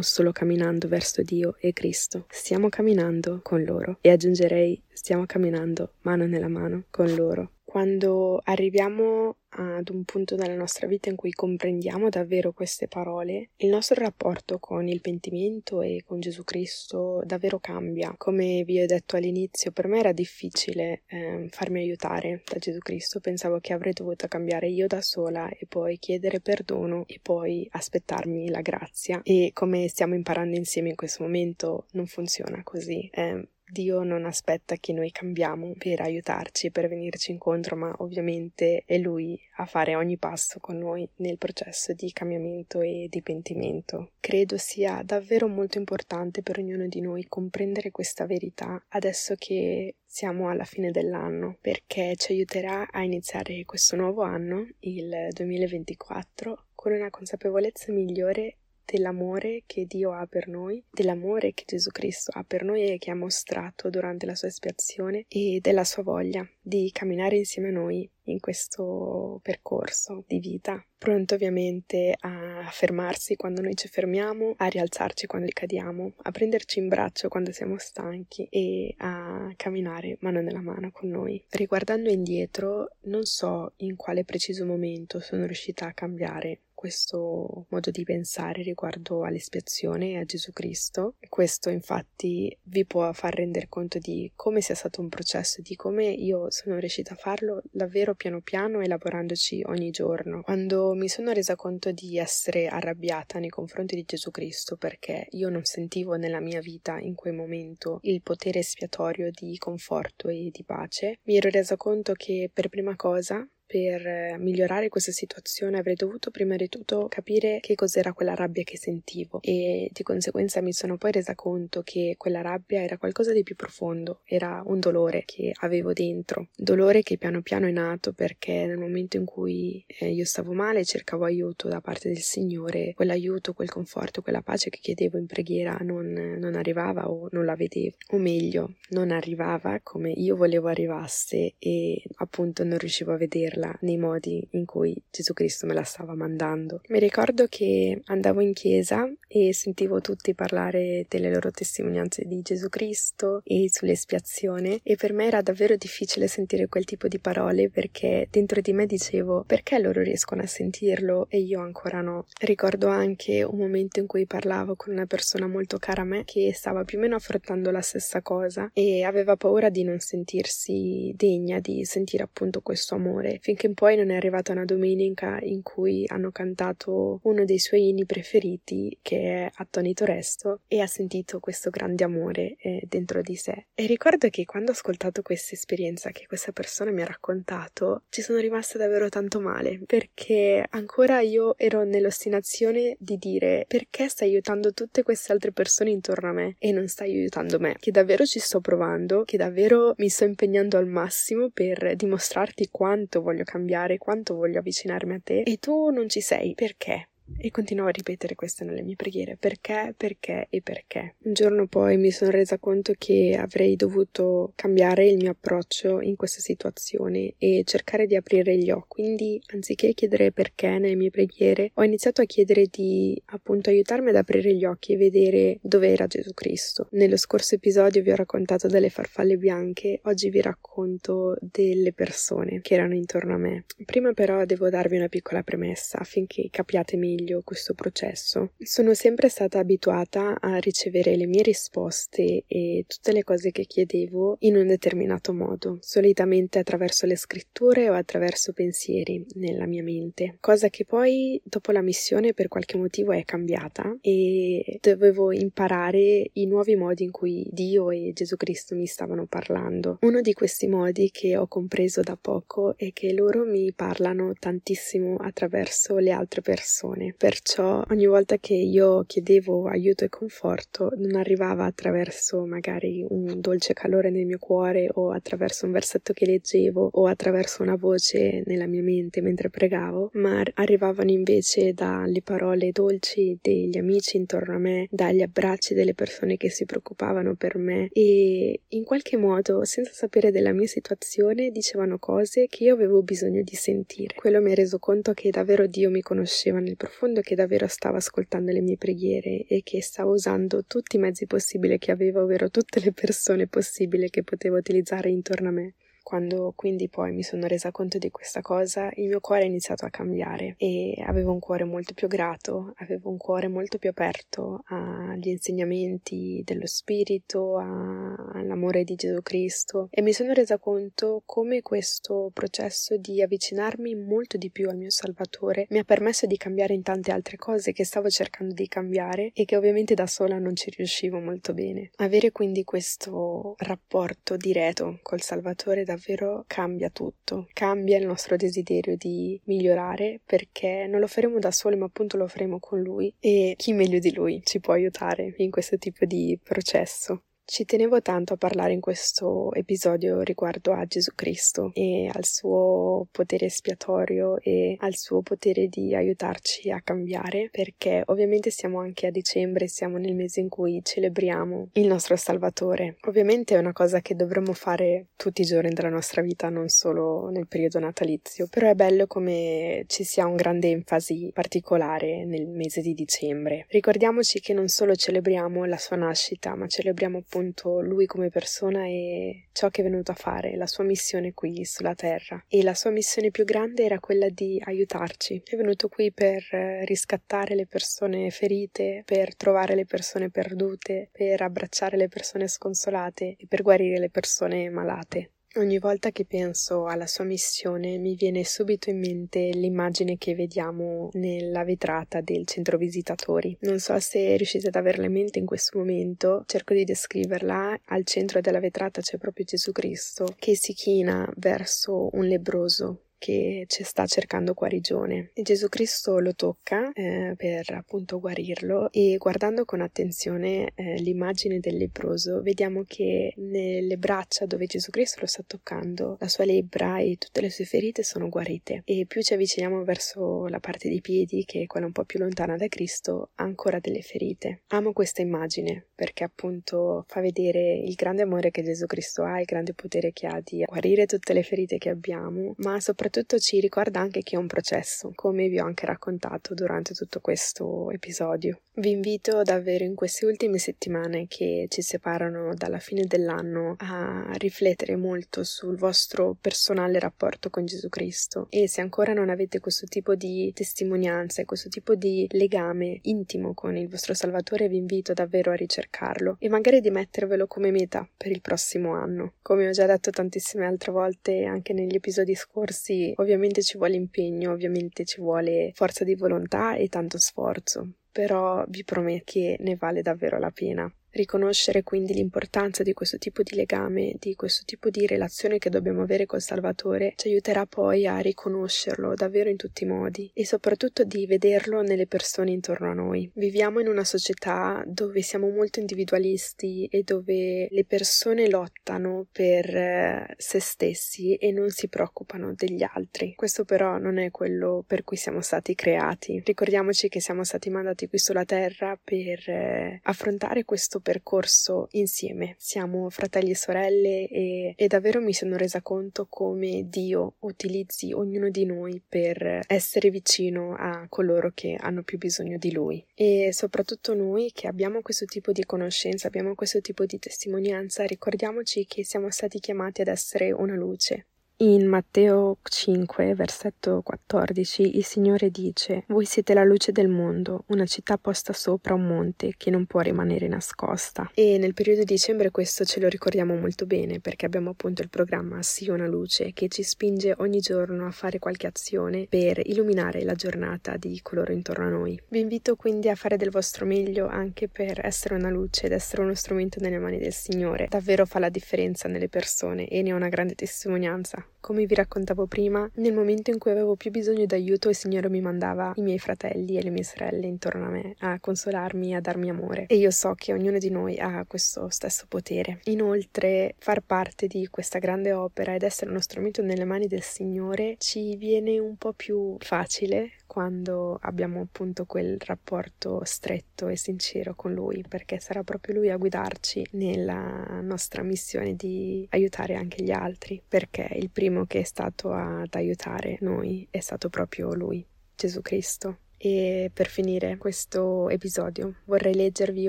solo 0.00 0.32
camminando 0.32 0.88
verso 0.88 1.20
Dio 1.20 1.56
e 1.60 1.74
Cristo, 1.74 2.24
stiamo 2.30 2.70
camminando 2.70 3.40
con 3.42 3.62
loro 3.62 3.98
e 4.00 4.08
aggiungerei 4.08 4.82
stiamo 4.90 5.26
camminando 5.26 5.92
mano 6.00 6.24
nella 6.24 6.48
mano 6.48 6.84
con 6.88 7.14
loro. 7.14 7.50
Quando 7.70 8.40
arriviamo 8.42 9.36
ad 9.50 9.90
un 9.90 10.02
punto 10.02 10.34
della 10.34 10.56
nostra 10.56 10.88
vita 10.88 11.08
in 11.08 11.14
cui 11.14 11.30
comprendiamo 11.30 12.08
davvero 12.08 12.50
queste 12.52 12.88
parole, 12.88 13.50
il 13.58 13.68
nostro 13.68 14.02
rapporto 14.02 14.58
con 14.58 14.88
il 14.88 15.00
pentimento 15.00 15.80
e 15.80 16.02
con 16.04 16.18
Gesù 16.18 16.42
Cristo 16.42 17.22
davvero 17.24 17.60
cambia. 17.60 18.12
Come 18.18 18.64
vi 18.64 18.82
ho 18.82 18.86
detto 18.86 19.14
all'inizio, 19.14 19.70
per 19.70 19.86
me 19.86 20.00
era 20.00 20.10
difficile 20.10 21.02
eh, 21.06 21.46
farmi 21.48 21.78
aiutare 21.78 22.42
da 22.44 22.58
Gesù 22.58 22.78
Cristo, 22.78 23.20
pensavo 23.20 23.60
che 23.60 23.72
avrei 23.72 23.92
dovuto 23.92 24.26
cambiare 24.26 24.68
io 24.68 24.88
da 24.88 25.00
sola 25.00 25.48
e 25.48 25.64
poi 25.68 26.00
chiedere 26.00 26.40
perdono 26.40 27.04
e 27.06 27.20
poi 27.22 27.68
aspettarmi 27.70 28.50
la 28.50 28.62
grazia. 28.62 29.20
E 29.22 29.52
come 29.54 29.86
stiamo 29.86 30.16
imparando 30.16 30.56
insieme 30.56 30.88
in 30.88 30.96
questo 30.96 31.22
momento, 31.22 31.86
non 31.92 32.06
funziona 32.06 32.64
così. 32.64 33.08
Eh, 33.12 33.46
Dio 33.70 34.02
non 34.02 34.24
aspetta 34.24 34.76
che 34.76 34.92
noi 34.92 35.10
cambiamo 35.10 35.72
per 35.78 36.00
aiutarci 36.00 36.70
per 36.70 36.88
venirci 36.88 37.30
incontro, 37.30 37.76
ma 37.76 37.94
ovviamente 37.98 38.82
è 38.84 38.98
Lui 38.98 39.40
a 39.56 39.66
fare 39.66 39.94
ogni 39.94 40.16
passo 40.16 40.58
con 40.60 40.78
noi 40.78 41.08
nel 41.16 41.38
processo 41.38 41.92
di 41.92 42.12
cambiamento 42.12 42.80
e 42.80 43.06
di 43.08 43.22
pentimento. 43.22 44.12
Credo 44.20 44.56
sia 44.58 45.02
davvero 45.04 45.46
molto 45.48 45.78
importante 45.78 46.42
per 46.42 46.58
ognuno 46.58 46.86
di 46.88 47.00
noi 47.00 47.26
comprendere 47.28 47.90
questa 47.90 48.26
verità 48.26 48.82
adesso 48.88 49.34
che 49.36 49.94
siamo 50.04 50.48
alla 50.48 50.64
fine 50.64 50.90
dell'anno, 50.90 51.56
perché 51.60 52.14
ci 52.16 52.32
aiuterà 52.32 52.88
a 52.90 53.02
iniziare 53.04 53.64
questo 53.64 53.94
nuovo 53.94 54.22
anno, 54.22 54.66
il 54.80 55.28
2024, 55.30 56.66
con 56.74 56.92
una 56.92 57.10
consapevolezza 57.10 57.92
migliore 57.92 58.56
dell'amore 58.90 59.62
che 59.66 59.84
Dio 59.86 60.12
ha 60.12 60.26
per 60.26 60.48
noi, 60.48 60.82
dell'amore 60.90 61.52
che 61.54 61.64
Gesù 61.66 61.90
Cristo 61.90 62.32
ha 62.34 62.44
per 62.44 62.64
noi 62.64 62.84
e 62.84 62.98
che 62.98 63.10
ha 63.10 63.14
mostrato 63.14 63.90
durante 63.90 64.26
la 64.26 64.34
sua 64.34 64.48
espiazione 64.48 65.24
e 65.28 65.58
della 65.60 65.84
sua 65.84 66.02
voglia 66.02 66.46
di 66.60 66.90
camminare 66.92 67.36
insieme 67.36 67.68
a 67.68 67.72
noi 67.72 68.10
in 68.24 68.40
questo 68.40 69.40
percorso 69.42 70.24
di 70.26 70.38
vita, 70.38 70.84
pronto 70.96 71.34
ovviamente 71.34 72.14
a 72.18 72.68
fermarsi 72.70 73.34
quando 73.36 73.60
noi 73.60 73.74
ci 73.74 73.88
fermiamo, 73.88 74.54
a 74.56 74.66
rialzarci 74.66 75.26
quando 75.26 75.48
cadiamo, 75.52 76.12
a 76.22 76.30
prenderci 76.30 76.78
in 76.78 76.88
braccio 76.88 77.28
quando 77.28 77.52
siamo 77.52 77.78
stanchi 77.78 78.46
e 78.50 78.94
a 78.98 79.52
camminare 79.56 80.16
mano 80.20 80.40
nella 80.40 80.62
mano 80.62 80.90
con 80.92 81.08
noi. 81.08 81.42
Riguardando 81.50 82.10
indietro, 82.10 82.96
non 83.02 83.24
so 83.24 83.72
in 83.78 83.96
quale 83.96 84.24
preciso 84.24 84.64
momento 84.64 85.20
sono 85.20 85.44
riuscita 85.46 85.86
a 85.86 85.92
cambiare 85.92 86.60
questo 86.80 87.66
modo 87.68 87.90
di 87.90 88.04
pensare 88.04 88.62
riguardo 88.62 89.24
all'espiazione 89.24 90.12
e 90.12 90.16
a 90.16 90.24
Gesù 90.24 90.50
Cristo. 90.50 91.16
Questo 91.28 91.68
infatti 91.68 92.56
vi 92.62 92.86
può 92.86 93.12
far 93.12 93.34
rendere 93.34 93.66
conto 93.68 93.98
di 93.98 94.32
come 94.34 94.62
sia 94.62 94.74
stato 94.74 95.02
un 95.02 95.10
processo, 95.10 95.60
di 95.60 95.76
come 95.76 96.06
io 96.06 96.50
sono 96.50 96.78
riuscita 96.78 97.12
a 97.12 97.18
farlo 97.18 97.60
davvero 97.70 98.14
piano 98.14 98.40
piano 98.40 98.80
elaborandoci 98.80 99.62
ogni 99.66 99.90
giorno. 99.90 100.40
Quando 100.40 100.94
mi 100.94 101.10
sono 101.10 101.32
resa 101.32 101.54
conto 101.54 101.92
di 101.92 102.16
essere 102.16 102.66
arrabbiata 102.66 103.38
nei 103.38 103.50
confronti 103.50 103.94
di 103.94 104.04
Gesù 104.06 104.30
Cristo 104.30 104.78
perché 104.78 105.26
io 105.32 105.50
non 105.50 105.64
sentivo 105.64 106.14
nella 106.14 106.40
mia 106.40 106.60
vita 106.60 106.98
in 106.98 107.14
quel 107.14 107.34
momento 107.34 107.98
il 108.04 108.22
potere 108.22 108.60
espiatorio 108.60 109.30
di 109.30 109.54
conforto 109.58 110.28
e 110.28 110.48
di 110.50 110.64
pace, 110.64 111.18
mi 111.24 111.36
ero 111.36 111.50
resa 111.50 111.76
conto 111.76 112.14
che 112.14 112.50
per 112.50 112.70
prima 112.70 112.96
cosa 112.96 113.46
per 113.70 114.04
eh, 114.04 114.36
migliorare 114.36 114.88
questa 114.88 115.12
situazione 115.12 115.78
avrei 115.78 115.94
dovuto 115.94 116.32
prima 116.32 116.56
di 116.56 116.68
tutto 116.68 117.06
capire 117.08 117.60
che 117.60 117.76
cos'era 117.76 118.12
quella 118.12 118.34
rabbia 118.34 118.64
che 118.64 118.76
sentivo 118.76 119.38
e 119.42 119.88
di 119.92 120.02
conseguenza 120.02 120.60
mi 120.60 120.72
sono 120.72 120.96
poi 120.96 121.12
resa 121.12 121.36
conto 121.36 121.82
che 121.84 122.16
quella 122.18 122.40
rabbia 122.40 122.82
era 122.82 122.98
qualcosa 122.98 123.32
di 123.32 123.44
più 123.44 123.54
profondo, 123.54 124.22
era 124.24 124.60
un 124.66 124.80
dolore 124.80 125.22
che 125.24 125.52
avevo 125.60 125.92
dentro, 125.92 126.48
dolore 126.56 127.02
che 127.02 127.16
piano 127.16 127.42
piano 127.42 127.68
è 127.68 127.70
nato 127.70 128.12
perché 128.12 128.66
nel 128.66 128.76
momento 128.76 129.18
in 129.18 129.24
cui 129.24 129.84
eh, 129.86 130.10
io 130.10 130.24
stavo 130.24 130.52
male 130.52 130.84
cercavo 130.84 131.24
aiuto 131.24 131.68
da 131.68 131.80
parte 131.80 132.08
del 132.08 132.22
Signore, 132.22 132.92
quell'aiuto, 132.94 133.52
quel 133.52 133.70
conforto, 133.70 134.20
quella 134.20 134.42
pace 134.42 134.68
che 134.68 134.80
chiedevo 134.82 135.16
in 135.16 135.26
preghiera 135.26 135.78
non, 135.82 136.10
non 136.10 136.56
arrivava 136.56 137.08
o 137.08 137.28
non 137.30 137.44
la 137.44 137.54
vedevo, 137.54 137.98
o 138.08 138.18
meglio, 138.18 138.74
non 138.88 139.12
arrivava 139.12 139.78
come 139.80 140.10
io 140.10 140.34
volevo 140.34 140.66
arrivasse 140.66 141.54
e 141.56 142.02
appunto 142.16 142.64
non 142.64 142.76
riuscivo 142.76 143.12
a 143.12 143.16
vederla 143.16 143.58
viverla 143.60 143.76
nei 143.80 143.98
modi 143.98 144.46
in 144.52 144.64
cui 144.64 145.00
Gesù 145.10 145.34
Cristo 145.34 145.66
me 145.66 145.74
la 145.74 145.84
stava 145.84 146.14
mandando. 146.14 146.80
Mi 146.88 146.98
ricordo 146.98 147.46
che 147.48 148.00
andavo 148.06 148.40
in 148.40 148.54
chiesa 148.54 149.06
e 149.28 149.52
sentivo 149.52 150.00
tutti 150.00 150.34
parlare 150.34 151.06
delle 151.08 151.30
loro 151.30 151.50
testimonianze 151.50 152.24
di 152.24 152.40
Gesù 152.40 152.68
Cristo 152.68 153.42
e 153.44 153.68
sull'espiazione 153.70 154.80
e 154.82 154.96
per 154.96 155.12
me 155.12 155.26
era 155.26 155.42
davvero 155.42 155.76
difficile 155.76 156.26
sentire 156.26 156.68
quel 156.68 156.84
tipo 156.84 157.06
di 157.06 157.18
parole 157.18 157.68
perché 157.68 158.26
dentro 158.30 158.60
di 158.60 158.72
me 158.72 158.86
dicevo 158.86 159.44
perché 159.46 159.78
loro 159.78 160.02
riescono 160.02 160.42
a 160.42 160.46
sentirlo 160.46 161.26
e 161.28 161.38
io 161.38 161.60
ancora 161.60 162.00
no. 162.00 162.26
Ricordo 162.40 162.88
anche 162.88 163.42
un 163.42 163.58
momento 163.58 164.00
in 164.00 164.06
cui 164.06 164.26
parlavo 164.26 164.74
con 164.74 164.92
una 164.92 165.06
persona 165.06 165.46
molto 165.46 165.78
cara 165.78 166.02
a 166.02 166.04
me 166.04 166.24
che 166.24 166.52
stava 166.54 166.84
più 166.84 166.98
o 166.98 167.00
meno 167.02 167.16
affrontando 167.16 167.70
la 167.70 167.82
stessa 167.82 168.22
cosa 168.22 168.70
e 168.72 169.02
aveva 169.02 169.36
paura 169.36 169.68
di 169.68 169.84
non 169.84 169.98
sentirsi 169.98 171.12
degna 171.14 171.60
di 171.60 171.84
sentire 171.84 172.22
appunto 172.22 172.60
questo 172.60 172.94
amore 172.94 173.38
finché 173.50 173.72
poi 173.72 173.96
non 173.96 174.10
è 174.10 174.14
arrivata 174.14 174.52
una 174.52 174.64
domenica 174.64 175.40
in 175.42 175.62
cui 175.62 176.04
hanno 176.06 176.30
cantato 176.30 177.18
uno 177.24 177.44
dei 177.44 177.58
suoi 177.58 177.88
inni 177.88 178.06
preferiti, 178.06 178.96
che 179.02 179.18
è 179.18 179.50
Attonito 179.56 180.04
Resto, 180.04 180.60
e 180.68 180.80
ha 180.80 180.86
sentito 180.86 181.40
questo 181.40 181.68
grande 181.68 182.04
amore 182.04 182.54
eh, 182.60 182.82
dentro 182.86 183.22
di 183.22 183.34
sé. 183.34 183.66
E 183.74 183.86
ricordo 183.86 184.28
che 184.28 184.44
quando 184.44 184.70
ho 184.70 184.74
ascoltato 184.74 185.22
questa 185.22 185.56
esperienza 185.56 186.10
che 186.10 186.26
questa 186.28 186.52
persona 186.52 186.92
mi 186.92 187.02
ha 187.02 187.06
raccontato, 187.06 188.04
ci 188.08 188.22
sono 188.22 188.38
rimasta 188.38 188.78
davvero 188.78 189.08
tanto 189.08 189.40
male, 189.40 189.80
perché 189.84 190.64
ancora 190.70 191.20
io 191.20 191.58
ero 191.58 191.82
nell'ostinazione 191.82 192.94
di 193.00 193.16
dire 193.16 193.64
perché 193.66 194.08
stai 194.08 194.28
aiutando 194.28 194.72
tutte 194.72 195.02
queste 195.02 195.32
altre 195.32 195.50
persone 195.50 195.90
intorno 195.90 196.28
a 196.28 196.32
me 196.32 196.54
e 196.60 196.70
non 196.70 196.86
stai 196.86 197.16
aiutando 197.16 197.58
me, 197.58 197.74
che 197.80 197.90
davvero 197.90 198.24
ci 198.24 198.38
sto 198.38 198.60
provando, 198.60 199.24
che 199.24 199.36
davvero 199.36 199.94
mi 199.96 200.08
sto 200.08 200.22
impegnando 200.22 200.78
al 200.78 200.86
massimo 200.86 201.50
per 201.50 201.96
dimostrarti 201.96 202.68
quanto 202.70 203.20
voglio 203.20 203.39
voglio 203.40 203.44
cambiare, 203.44 203.98
quanto 203.98 204.34
voglio 204.34 204.58
avvicinarmi 204.58 205.14
a 205.14 205.20
te 205.22 205.42
e 205.42 205.56
tu 205.58 205.90
non 205.90 206.08
ci 206.08 206.20
sei. 206.20 206.54
Perché? 206.54 207.09
E 207.38 207.50
continuavo 207.50 207.88
a 207.88 207.92
ripetere 207.92 208.34
questo 208.34 208.64
nelle 208.64 208.82
mie 208.82 208.96
preghiere, 208.96 209.36
perché, 209.36 209.94
perché 209.96 210.46
e 210.50 210.60
perché. 210.60 211.14
Un 211.22 211.32
giorno 211.32 211.66
poi 211.66 211.96
mi 211.96 212.10
sono 212.10 212.30
resa 212.30 212.58
conto 212.58 212.92
che 212.98 213.36
avrei 213.38 213.76
dovuto 213.76 214.52
cambiare 214.54 215.08
il 215.08 215.16
mio 215.16 215.30
approccio 215.30 216.00
in 216.00 216.16
questa 216.16 216.40
situazione 216.40 217.34
e 217.38 217.62
cercare 217.64 218.06
di 218.06 218.16
aprire 218.16 218.56
gli 218.58 218.70
occhi. 218.70 218.88
Quindi, 219.00 219.40
anziché 219.54 219.94
chiedere 219.94 220.32
perché 220.32 220.78
nelle 220.78 220.96
mie 220.96 221.10
preghiere, 221.10 221.70
ho 221.74 221.82
iniziato 221.82 222.20
a 222.20 222.26
chiedere 222.26 222.66
di 222.70 223.20
appunto 223.26 223.70
aiutarmi 223.70 224.10
ad 224.10 224.16
aprire 224.16 224.54
gli 224.54 224.64
occhi 224.64 224.92
e 224.92 224.96
vedere 224.96 225.58
dove 225.62 225.88
era 225.88 226.06
Gesù 226.06 226.34
Cristo. 226.34 226.88
Nello 226.90 227.16
scorso 227.16 227.54
episodio 227.54 228.02
vi 228.02 228.10
ho 228.10 228.16
raccontato 228.16 228.66
delle 228.66 228.90
farfalle 228.90 229.36
bianche, 229.36 230.00
oggi 230.04 230.28
vi 230.28 230.42
racconto 230.42 231.36
delle 231.40 231.92
persone 231.92 232.60
che 232.60 232.74
erano 232.74 232.94
intorno 232.94 233.34
a 233.34 233.38
me. 233.38 233.64
Prima 233.86 234.12
però 234.12 234.44
devo 234.44 234.68
darvi 234.68 234.96
una 234.96 235.08
piccola 235.08 235.42
premessa 235.42 235.98
affinché 235.98 236.48
capiate 236.50 236.96
meglio 236.96 237.19
meglio 237.20 237.42
questo 237.44 237.74
processo. 237.74 238.52
Sono 238.58 238.94
sempre 238.94 239.28
stata 239.28 239.58
abituata 239.58 240.40
a 240.40 240.56
ricevere 240.56 241.16
le 241.16 241.26
mie 241.26 241.42
risposte 241.42 242.44
e 242.46 242.84
tutte 242.86 243.12
le 243.12 243.22
cose 243.22 243.50
che 243.50 243.64
chiedevo 243.64 244.36
in 244.40 244.56
un 244.56 244.66
determinato 244.66 245.32
modo, 245.32 245.78
solitamente 245.80 246.58
attraverso 246.58 247.06
le 247.06 247.16
scritture 247.16 247.90
o 247.90 247.94
attraverso 247.94 248.52
pensieri 248.52 249.24
nella 249.34 249.66
mia 249.66 249.82
mente, 249.82 250.36
cosa 250.40 250.68
che 250.68 250.84
poi 250.84 251.40
dopo 251.44 251.72
la 251.72 251.82
missione 251.82 252.32
per 252.32 252.48
qualche 252.48 252.76
motivo 252.76 253.12
è 253.12 253.24
cambiata 253.24 253.96
e 254.00 254.78
dovevo 254.80 255.32
imparare 255.32 256.30
i 256.32 256.46
nuovi 256.46 256.76
modi 256.76 257.04
in 257.04 257.10
cui 257.10 257.46
Dio 257.50 257.90
e 257.90 258.12
Gesù 258.14 258.36
Cristo 258.36 258.74
mi 258.74 258.86
stavano 258.86 259.26
parlando. 259.26 259.98
Uno 260.00 260.20
di 260.20 260.32
questi 260.32 260.66
modi 260.66 261.10
che 261.10 261.36
ho 261.36 261.46
compreso 261.46 262.00
da 262.00 262.16
poco 262.20 262.76
è 262.76 262.92
che 262.92 263.12
loro 263.12 263.44
mi 263.44 263.72
parlano 263.72 264.32
tantissimo 264.38 265.16
attraverso 265.16 265.98
le 265.98 266.10
altre 266.10 266.40
persone, 266.40 267.09
perciò 267.16 267.84
ogni 267.90 268.06
volta 268.06 268.36
che 268.38 268.54
io 268.54 269.04
chiedevo 269.06 269.66
aiuto 269.68 270.04
e 270.04 270.08
conforto 270.08 270.90
non 270.96 271.16
arrivava 271.16 271.64
attraverso 271.64 272.44
magari 272.46 273.04
un 273.08 273.40
dolce 273.40 273.72
calore 273.72 274.10
nel 274.10 274.26
mio 274.26 274.38
cuore 274.38 274.88
o 274.92 275.10
attraverso 275.12 275.66
un 275.66 275.72
versetto 275.72 276.12
che 276.12 276.26
leggevo 276.26 276.88
o 276.92 277.06
attraverso 277.06 277.62
una 277.62 277.76
voce 277.76 278.42
nella 278.46 278.66
mia 278.66 278.82
mente 278.82 279.20
mentre 279.20 279.50
pregavo, 279.50 280.10
ma 280.14 280.42
arrivavano 280.54 281.10
invece 281.10 281.72
dalle 281.72 282.22
parole 282.22 282.70
dolci 282.72 283.38
degli 283.40 283.76
amici 283.76 284.16
intorno 284.16 284.54
a 284.54 284.58
me, 284.58 284.86
dagli 284.90 285.22
abbracci 285.22 285.74
delle 285.74 285.94
persone 285.94 286.36
che 286.36 286.50
si 286.50 286.64
preoccupavano 286.64 287.34
per 287.34 287.56
me 287.56 287.88
e 287.92 288.60
in 288.68 288.84
qualche 288.84 289.16
modo, 289.16 289.64
senza 289.64 289.92
sapere 289.92 290.30
della 290.30 290.52
mia 290.52 290.66
situazione, 290.66 291.50
dicevano 291.50 291.98
cose 291.98 292.46
che 292.48 292.64
io 292.64 292.74
avevo 292.74 293.02
bisogno 293.02 293.42
di 293.42 293.54
sentire. 293.54 294.14
Quello 294.14 294.40
mi 294.40 294.52
ha 294.52 294.54
reso 294.54 294.78
conto 294.78 295.12
che 295.12 295.30
davvero 295.30 295.66
Dio 295.66 295.90
mi 295.90 296.00
conosceva 296.00 296.58
nel 296.58 296.76
profondo, 296.76 296.89
che 297.20 297.34
davvero 297.34 297.66
stava 297.66 297.98
ascoltando 297.98 298.52
le 298.52 298.60
mie 298.60 298.76
preghiere 298.76 299.44
e 299.46 299.62
che 299.62 299.82
stava 299.82 300.10
usando 300.10 300.64
tutti 300.64 300.96
i 300.96 300.98
mezzi 300.98 301.26
possibili 301.26 301.78
che 301.78 301.92
avevo, 301.92 302.22
ovvero 302.22 302.50
tutte 302.50 302.80
le 302.80 302.92
persone 302.92 303.46
possibili 303.46 304.10
che 304.10 304.22
potevo 304.22 304.56
utilizzare 304.56 305.08
intorno 305.08 305.48
a 305.48 305.52
me. 305.52 305.74
Quando 306.10 306.52
quindi 306.56 306.88
poi 306.88 307.12
mi 307.12 307.22
sono 307.22 307.46
resa 307.46 307.70
conto 307.70 307.96
di 307.96 308.10
questa 308.10 308.40
cosa, 308.40 308.90
il 308.96 309.06
mio 309.06 309.20
cuore 309.20 309.42
ha 309.42 309.46
iniziato 309.46 309.84
a 309.84 309.90
cambiare 309.90 310.56
e 310.58 311.00
avevo 311.06 311.30
un 311.30 311.38
cuore 311.38 311.62
molto 311.62 311.94
più 311.94 312.08
grato, 312.08 312.72
avevo 312.78 313.10
un 313.10 313.16
cuore 313.16 313.46
molto 313.46 313.78
più 313.78 313.90
aperto 313.90 314.64
agli 314.64 315.28
insegnamenti 315.28 316.42
dello 316.44 316.66
Spirito, 316.66 317.58
all'amore 317.58 318.82
di 318.82 318.96
Gesù 318.96 319.22
Cristo 319.22 319.86
e 319.88 320.02
mi 320.02 320.12
sono 320.12 320.32
resa 320.32 320.58
conto 320.58 321.22
come 321.24 321.62
questo 321.62 322.32
processo 322.34 322.96
di 322.96 323.22
avvicinarmi 323.22 323.94
molto 323.94 324.36
di 324.36 324.50
più 324.50 324.68
al 324.68 324.78
mio 324.78 324.90
Salvatore 324.90 325.66
mi 325.70 325.78
ha 325.78 325.84
permesso 325.84 326.26
di 326.26 326.36
cambiare 326.36 326.74
in 326.74 326.82
tante 326.82 327.12
altre 327.12 327.36
cose 327.36 327.70
che 327.70 327.84
stavo 327.84 328.10
cercando 328.10 328.52
di 328.52 328.66
cambiare 328.66 329.30
e 329.32 329.44
che 329.44 329.54
ovviamente 329.54 329.94
da 329.94 330.08
sola 330.08 330.38
non 330.38 330.56
ci 330.56 330.70
riuscivo 330.70 331.20
molto 331.20 331.54
bene. 331.54 331.90
Avere 331.98 332.32
quindi 332.32 332.64
questo 332.64 333.54
rapporto 333.58 334.36
diretto 334.36 334.98
col 335.02 335.20
Salvatore 335.20 335.84
davvero 335.84 335.98
cambia 336.46 336.90
tutto, 336.90 337.48
cambia 337.52 337.98
il 337.98 338.06
nostro 338.06 338.36
desiderio 338.36 338.96
di 338.96 339.40
migliorare 339.44 340.20
perché 340.24 340.86
non 340.88 341.00
lo 341.00 341.06
faremo 341.06 341.38
da 341.38 341.50
soli 341.50 341.76
ma 341.76 341.86
appunto 341.86 342.16
lo 342.16 342.26
faremo 342.26 342.58
con 342.58 342.80
lui 342.80 343.14
e 343.20 343.54
chi 343.56 343.72
meglio 343.72 343.98
di 343.98 344.12
lui 344.12 344.40
ci 344.44 344.60
può 344.60 344.72
aiutare 344.74 345.34
in 345.38 345.50
questo 345.50 345.78
tipo 345.78 346.04
di 346.04 346.38
processo. 346.42 347.22
Ci 347.50 347.64
tenevo 347.64 348.00
tanto 348.00 348.34
a 348.34 348.36
parlare 348.36 348.74
in 348.74 348.80
questo 348.80 349.52
episodio 349.54 350.20
riguardo 350.20 350.72
a 350.72 350.84
Gesù 350.84 351.10
Cristo 351.16 351.72
e 351.74 352.08
al 352.14 352.24
suo 352.24 353.08
potere 353.10 353.46
espiatorio 353.46 354.38
e 354.38 354.76
al 354.78 354.94
suo 354.94 355.20
potere 355.22 355.66
di 355.66 355.92
aiutarci 355.92 356.70
a 356.70 356.80
cambiare, 356.80 357.48
perché 357.50 358.04
ovviamente 358.06 358.50
siamo 358.50 358.78
anche 358.78 359.08
a 359.08 359.10
dicembre, 359.10 359.66
siamo 359.66 359.98
nel 359.98 360.14
mese 360.14 360.38
in 360.38 360.48
cui 360.48 360.80
celebriamo 360.80 361.70
il 361.72 361.88
nostro 361.88 362.14
Salvatore. 362.14 362.98
Ovviamente 363.08 363.56
è 363.56 363.58
una 363.58 363.72
cosa 363.72 364.00
che 364.00 364.14
dovremmo 364.14 364.52
fare 364.52 365.08
tutti 365.16 365.40
i 365.40 365.44
giorni 365.44 365.70
della 365.70 365.88
nostra 365.88 366.22
vita, 366.22 366.50
non 366.50 366.68
solo 366.68 367.30
nel 367.30 367.48
periodo 367.48 367.80
natalizio, 367.80 368.46
però 368.48 368.68
è 368.68 368.74
bello 368.74 369.08
come 369.08 369.82
ci 369.88 370.04
sia 370.04 370.24
un 370.24 370.36
grande 370.36 370.68
enfasi 370.68 371.32
particolare 371.34 372.24
nel 372.24 372.46
mese 372.46 372.80
di 372.80 372.94
dicembre. 372.94 373.66
Ricordiamoci 373.70 374.38
che 374.38 374.52
non 374.52 374.68
solo 374.68 374.94
celebriamo 374.94 375.64
la 375.64 375.78
sua 375.78 375.96
nascita, 375.96 376.54
ma 376.54 376.68
celebriamo 376.68 377.18
appunto 377.18 377.38
appunto 377.40 377.80
lui 377.80 378.04
come 378.04 378.28
persona 378.28 378.84
e 378.84 379.48
ciò 379.52 379.70
che 379.70 379.80
è 379.80 379.84
venuto 379.84 380.10
a 380.12 380.14
fare, 380.14 380.56
la 380.56 380.66
sua 380.66 380.84
missione 380.84 381.32
qui 381.32 381.64
sulla 381.64 381.94
terra. 381.94 382.44
E 382.46 382.62
la 382.62 382.74
sua 382.74 382.90
missione 382.90 383.30
più 383.30 383.44
grande 383.44 383.84
era 383.84 383.98
quella 383.98 384.28
di 384.28 384.60
aiutarci. 384.62 385.42
È 385.44 385.56
venuto 385.56 385.88
qui 385.88 386.12
per 386.12 386.46
eh, 386.52 386.84
riscattare 386.84 387.54
le 387.54 387.66
persone 387.66 388.30
ferite, 388.30 389.02
per 389.06 389.34
trovare 389.34 389.74
le 389.74 389.86
persone 389.86 390.30
perdute, 390.30 391.08
per 391.10 391.40
abbracciare 391.40 391.96
le 391.96 392.08
persone 392.08 392.46
sconsolate 392.46 393.36
e 393.38 393.46
per 393.48 393.62
guarire 393.62 393.98
le 393.98 394.10
persone 394.10 394.68
malate. 394.68 395.30
Ogni 395.56 395.80
volta 395.80 396.12
che 396.12 396.24
penso 396.24 396.86
alla 396.86 397.08
sua 397.08 397.24
missione 397.24 397.98
mi 397.98 398.14
viene 398.14 398.44
subito 398.44 398.88
in 398.88 399.00
mente 399.00 399.50
l'immagine 399.52 400.16
che 400.16 400.36
vediamo 400.36 401.08
nella 401.14 401.64
vetrata 401.64 402.20
del 402.20 402.46
centro 402.46 402.78
visitatori. 402.78 403.56
Non 403.62 403.80
so 403.80 403.98
se 403.98 404.36
riuscite 404.36 404.68
ad 404.68 404.76
averla 404.76 405.06
in 405.06 405.12
mente 405.12 405.40
in 405.40 405.46
questo 405.46 405.78
momento, 405.78 406.44
cerco 406.46 406.72
di 406.72 406.84
descriverla. 406.84 407.80
Al 407.86 408.04
centro 408.04 408.40
della 408.40 408.60
vetrata 408.60 409.00
c'è 409.00 409.18
proprio 409.18 409.44
Gesù 409.44 409.72
Cristo 409.72 410.32
che 410.38 410.54
si 410.54 410.72
china 410.72 411.28
verso 411.36 412.10
un 412.12 412.26
lebroso 412.26 413.06
che 413.20 413.66
ci 413.68 413.84
sta 413.84 414.06
cercando 414.06 414.54
guarigione. 414.54 415.30
E 415.34 415.42
Gesù 415.42 415.68
Cristo 415.68 416.18
lo 416.18 416.34
tocca 416.34 416.90
eh, 416.92 417.34
per 417.36 417.74
appunto 417.74 418.18
guarirlo 418.18 418.90
e 418.90 419.16
guardando 419.18 419.66
con 419.66 419.82
attenzione 419.82 420.72
eh, 420.74 420.94
l'immagine 420.96 421.60
del 421.60 421.76
leproso 421.76 422.40
vediamo 422.40 422.82
che 422.86 423.34
nelle 423.36 423.98
braccia 423.98 424.46
dove 424.46 424.64
Gesù 424.64 424.90
Cristo 424.90 425.20
lo 425.20 425.26
sta 425.26 425.44
toccando 425.46 426.16
la 426.18 426.28
sua 426.28 426.46
lebbra 426.46 426.98
e 426.98 427.16
tutte 427.18 427.42
le 427.42 427.50
sue 427.50 427.66
ferite 427.66 428.02
sono 428.02 428.30
guarite 428.30 428.82
e 428.86 429.04
più 429.06 429.20
ci 429.20 429.34
avviciniamo 429.34 429.84
verso 429.84 430.46
la 430.46 430.58
parte 430.58 430.88
dei 430.88 431.02
piedi 431.02 431.44
che 431.44 431.62
è 431.62 431.66
quella 431.66 431.86
un 431.86 431.92
po' 431.92 432.04
più 432.04 432.18
lontana 432.18 432.56
da 432.56 432.68
Cristo 432.68 433.32
ha 433.34 433.44
ancora 433.44 433.80
delle 433.80 434.00
ferite. 434.00 434.62
Amo 434.68 434.94
questa 434.94 435.20
immagine 435.20 435.88
perché 435.94 436.24
appunto 436.24 437.04
fa 437.06 437.20
vedere 437.20 437.74
il 437.74 437.94
grande 437.96 438.22
amore 438.22 438.50
che 438.50 438.62
Gesù 438.62 438.86
Cristo 438.86 439.24
ha, 439.24 439.38
il 439.38 439.44
grande 439.44 439.74
potere 439.74 440.12
che 440.12 440.26
ha 440.26 440.40
di 440.42 440.64
guarire 440.64 441.04
tutte 441.04 441.34
le 441.34 441.42
ferite 441.42 441.76
che 441.76 441.90
abbiamo 441.90 442.54
ma 442.58 442.80
soprattutto 442.80 443.08
soprattutto 443.10 443.38
ci 443.40 443.58
ricorda 443.58 443.98
anche 443.98 444.22
che 444.22 444.36
è 444.36 444.38
un 444.38 444.46
processo, 444.46 445.10
come 445.16 445.48
vi 445.48 445.58
ho 445.58 445.64
anche 445.64 445.84
raccontato 445.84 446.54
durante 446.54 446.94
tutto 446.94 447.20
questo 447.20 447.90
episodio. 447.90 448.60
Vi 448.74 448.90
invito 448.90 449.42
davvero 449.42 449.84
in 449.84 449.96
queste 449.96 450.26
ultime 450.26 450.58
settimane 450.58 451.26
che 451.26 451.66
ci 451.68 451.82
separano 451.82 452.54
dalla 452.54 452.78
fine 452.78 453.04
dell'anno 453.04 453.74
a 453.78 454.30
riflettere 454.38 454.94
molto 454.94 455.42
sul 455.42 455.76
vostro 455.76 456.36
personale 456.40 457.00
rapporto 457.00 457.50
con 457.50 457.66
Gesù 457.66 457.88
Cristo 457.88 458.46
e 458.48 458.68
se 458.68 458.80
ancora 458.80 459.12
non 459.12 459.28
avete 459.28 459.58
questo 459.58 459.86
tipo 459.86 460.14
di 460.14 460.52
testimonianza 460.54 461.42
e 461.42 461.46
questo 461.46 461.68
tipo 461.68 461.96
di 461.96 462.26
legame 462.30 463.00
intimo 463.02 463.52
con 463.54 463.76
il 463.76 463.88
vostro 463.88 464.14
Salvatore 464.14 464.68
vi 464.68 464.76
invito 464.76 465.12
davvero 465.12 465.50
a 465.50 465.56
ricercarlo 465.56 466.36
e 466.38 466.48
magari 466.48 466.80
di 466.80 466.90
mettervelo 466.90 467.48
come 467.48 467.72
meta 467.72 468.08
per 468.16 468.30
il 468.30 468.40
prossimo 468.40 468.94
anno. 468.94 469.34
Come 469.42 469.68
ho 469.68 469.72
già 469.72 469.86
detto 469.86 470.10
tantissime 470.10 470.64
altre 470.64 470.92
volte 470.92 471.44
anche 471.44 471.72
negli 471.72 471.96
episodi 471.96 472.34
scorsi, 472.34 472.99
ovviamente 473.16 473.62
ci 473.62 473.78
vuole 473.78 473.96
impegno, 473.96 474.52
ovviamente 474.52 475.04
ci 475.04 475.20
vuole 475.20 475.70
forza 475.74 476.04
di 476.04 476.14
volontà 476.14 476.74
e 476.74 476.88
tanto 476.88 477.18
sforzo, 477.18 477.94
però 478.10 478.64
vi 478.68 478.84
prometto 478.84 479.32
che 479.32 479.56
ne 479.60 479.76
vale 479.76 480.02
davvero 480.02 480.38
la 480.38 480.50
pena. 480.50 480.92
Riconoscere 481.12 481.82
quindi 481.82 482.14
l'importanza 482.14 482.82
di 482.82 482.92
questo 482.92 483.18
tipo 483.18 483.42
di 483.42 483.54
legame, 483.54 484.14
di 484.18 484.34
questo 484.34 484.62
tipo 484.64 484.90
di 484.90 485.06
relazione 485.06 485.58
che 485.58 485.70
dobbiamo 485.70 486.02
avere 486.02 486.26
col 486.26 486.40
Salvatore, 486.40 487.14
ci 487.16 487.28
aiuterà 487.28 487.66
poi 487.66 488.06
a 488.06 488.18
riconoscerlo 488.18 489.14
davvero 489.14 489.50
in 489.50 489.56
tutti 489.56 489.84
i 489.84 489.86
modi 489.86 490.30
e 490.34 490.46
soprattutto 490.46 491.04
di 491.04 491.26
vederlo 491.26 491.82
nelle 491.82 492.06
persone 492.06 492.52
intorno 492.52 492.90
a 492.90 492.94
noi. 492.94 493.30
Viviamo 493.34 493.80
in 493.80 493.88
una 493.88 494.04
società 494.04 494.82
dove 494.86 495.22
siamo 495.22 495.48
molto 495.50 495.80
individualisti 495.80 496.86
e 496.86 497.02
dove 497.02 497.68
le 497.70 497.84
persone 497.84 498.48
lottano 498.48 499.26
per 499.30 499.74
eh, 499.74 500.34
se 500.36 500.60
stessi 500.60 501.34
e 501.34 501.50
non 501.50 501.70
si 501.70 501.88
preoccupano 501.88 502.54
degli 502.54 502.82
altri. 502.82 503.34
Questo 503.34 503.64
però 503.64 503.98
non 503.98 504.18
è 504.18 504.30
quello 504.30 504.84
per 504.86 505.04
cui 505.04 505.16
siamo 505.16 505.40
stati 505.40 505.74
creati. 505.74 506.42
Ricordiamoci 506.44 507.08
che 507.08 507.20
siamo 507.20 507.44
stati 507.44 507.70
mandati 507.70 508.08
qui 508.08 508.18
sulla 508.18 508.44
Terra 508.44 508.98
per 509.02 509.48
eh, 509.48 510.00
affrontare 510.04 510.64
questo 510.64 510.99
percorso 511.00 511.88
insieme. 511.92 512.54
Siamo 512.58 513.10
fratelli 513.10 513.50
e 513.50 513.56
sorelle 513.56 514.28
e, 514.28 514.74
e 514.76 514.86
davvero 514.86 515.20
mi 515.20 515.32
sono 515.32 515.56
resa 515.56 515.82
conto 515.82 516.26
come 516.28 516.88
Dio 516.88 517.34
utilizzi 517.40 518.12
ognuno 518.12 518.48
di 518.50 518.64
noi 518.64 519.02
per 519.06 519.62
essere 519.66 520.10
vicino 520.10 520.74
a 520.76 521.06
coloro 521.08 521.52
che 521.54 521.76
hanno 521.78 522.02
più 522.02 522.18
bisogno 522.18 522.58
di 522.58 522.72
Lui. 522.72 523.04
E 523.14 523.50
soprattutto 523.52 524.14
noi 524.14 524.50
che 524.52 524.66
abbiamo 524.66 525.02
questo 525.02 525.24
tipo 525.24 525.52
di 525.52 525.64
conoscenza, 525.64 526.26
abbiamo 526.26 526.54
questo 526.54 526.80
tipo 526.80 527.04
di 527.04 527.18
testimonianza, 527.18 528.04
ricordiamoci 528.04 528.86
che 528.86 529.04
siamo 529.04 529.30
stati 529.30 529.58
chiamati 529.58 530.00
ad 530.00 530.08
essere 530.08 530.52
una 530.52 530.74
luce 530.74 531.26
In 531.62 531.86
Matteo 531.86 532.56
5, 532.62 533.34
versetto 533.34 534.00
14, 534.02 534.96
il 534.96 535.04
Signore 535.04 535.50
dice: 535.50 536.04
Voi 536.06 536.24
siete 536.24 536.54
la 536.54 536.64
luce 536.64 536.90
del 536.90 537.08
mondo, 537.08 537.64
una 537.66 537.84
città 537.84 538.16
posta 538.16 538.54
sopra 538.54 538.94
un 538.94 539.06
monte 539.06 539.52
che 539.58 539.68
non 539.68 539.84
può 539.84 540.00
rimanere 540.00 540.48
nascosta. 540.48 541.30
E 541.34 541.58
nel 541.58 541.74
periodo 541.74 542.00
di 542.00 542.14
dicembre 542.14 542.50
questo 542.50 542.86
ce 542.86 542.98
lo 542.98 543.08
ricordiamo 543.08 543.54
molto 543.56 543.84
bene 543.84 544.20
perché 544.20 544.46
abbiamo 544.46 544.70
appunto 544.70 545.02
il 545.02 545.10
programma 545.10 545.60
Sì 545.60 545.90
una 545.90 546.06
luce 546.06 546.54
che 546.54 546.68
ci 546.68 546.82
spinge 546.82 547.34
ogni 547.36 547.60
giorno 547.60 548.06
a 548.06 548.10
fare 548.10 548.38
qualche 548.38 548.66
azione 548.66 549.26
per 549.28 549.60
illuminare 549.62 550.24
la 550.24 550.32
giornata 550.32 550.96
di 550.96 551.20
coloro 551.22 551.52
intorno 551.52 551.84
a 551.84 551.90
noi. 551.90 552.18
Vi 552.28 552.40
invito 552.40 552.74
quindi 552.74 553.10
a 553.10 553.14
fare 553.14 553.36
del 553.36 553.50
vostro 553.50 553.84
meglio 553.84 554.28
anche 554.28 554.68
per 554.68 555.04
essere 555.04 555.34
una 555.34 555.50
luce 555.50 555.84
ed 555.84 555.92
essere 555.92 556.22
uno 556.22 556.34
strumento 556.34 556.80
nelle 556.80 556.98
mani 556.98 557.18
del 557.18 557.34
Signore. 557.34 557.86
Davvero 557.90 558.24
fa 558.24 558.38
la 558.38 558.48
differenza 558.48 559.08
nelle 559.08 559.28
persone 559.28 559.88
e 559.88 560.00
ne 560.00 560.14
ho 560.14 560.16
una 560.16 560.30
grande 560.30 560.54
testimonianza. 560.54 561.44
Come 561.58 561.86
vi 561.86 561.94
raccontavo 561.94 562.46
prima, 562.46 562.88
nel 562.94 563.12
momento 563.12 563.50
in 563.50 563.58
cui 563.58 563.70
avevo 563.70 563.96
più 563.96 564.10
bisogno 564.10 564.46
d'aiuto 564.46 564.88
il 564.88 564.94
Signore 564.94 565.28
mi 565.28 565.40
mandava 565.40 565.92
i 565.96 566.02
miei 566.02 566.18
fratelli 566.18 566.76
e 566.76 566.82
le 566.82 566.90
mie 566.90 567.04
sorelle 567.04 567.46
intorno 567.46 567.86
a 567.86 567.90
me 567.90 568.14
a 568.20 568.38
consolarmi, 568.40 569.14
a 569.14 569.20
darmi 569.20 569.50
amore 569.50 569.86
e 569.86 569.96
io 569.96 570.10
so 570.10 570.34
che 570.34 570.52
ognuno 570.52 570.78
di 570.78 570.90
noi 570.90 571.18
ha 571.18 571.44
questo 571.46 571.88
stesso 571.90 572.24
potere. 572.28 572.80
Inoltre, 572.84 573.74
far 573.78 574.00
parte 574.00 574.46
di 574.46 574.68
questa 574.68 574.98
grande 574.98 575.32
opera 575.32 575.74
ed 575.74 575.82
essere 575.82 576.10
uno 576.10 576.20
strumento 576.20 576.62
nelle 576.62 576.84
mani 576.84 577.06
del 577.06 577.22
Signore 577.22 577.96
ci 577.98 578.36
viene 578.36 578.78
un 578.78 578.96
po' 578.96 579.12
più 579.12 579.56
facile 579.58 580.32
quando 580.50 581.16
abbiamo 581.22 581.60
appunto 581.60 582.06
quel 582.06 582.36
rapporto 582.40 583.22
stretto 583.22 583.86
e 583.86 583.96
sincero 583.96 584.56
con 584.56 584.74
Lui, 584.74 585.04
perché 585.08 585.38
sarà 585.38 585.62
proprio 585.62 585.94
Lui 585.94 586.10
a 586.10 586.16
guidarci 586.16 586.88
nella 586.94 587.80
nostra 587.82 588.24
missione 588.24 588.74
di 588.74 589.24
aiutare 589.30 589.76
anche 589.76 590.02
gli 590.02 590.10
altri, 590.10 590.60
perché 590.66 591.08
il 591.14 591.30
primo 591.30 591.66
che 591.66 591.78
è 591.78 591.84
stato 591.84 592.32
ad 592.32 592.74
aiutare 592.74 593.38
noi 593.42 593.86
è 593.92 594.00
stato 594.00 594.28
proprio 594.28 594.74
Lui, 594.74 595.06
Gesù 595.36 595.60
Cristo. 595.60 596.16
E 596.42 596.90
per 596.94 597.06
finire 597.08 597.58
questo 597.58 598.30
episodio 598.30 598.94
vorrei 599.04 599.34
leggervi 599.34 599.88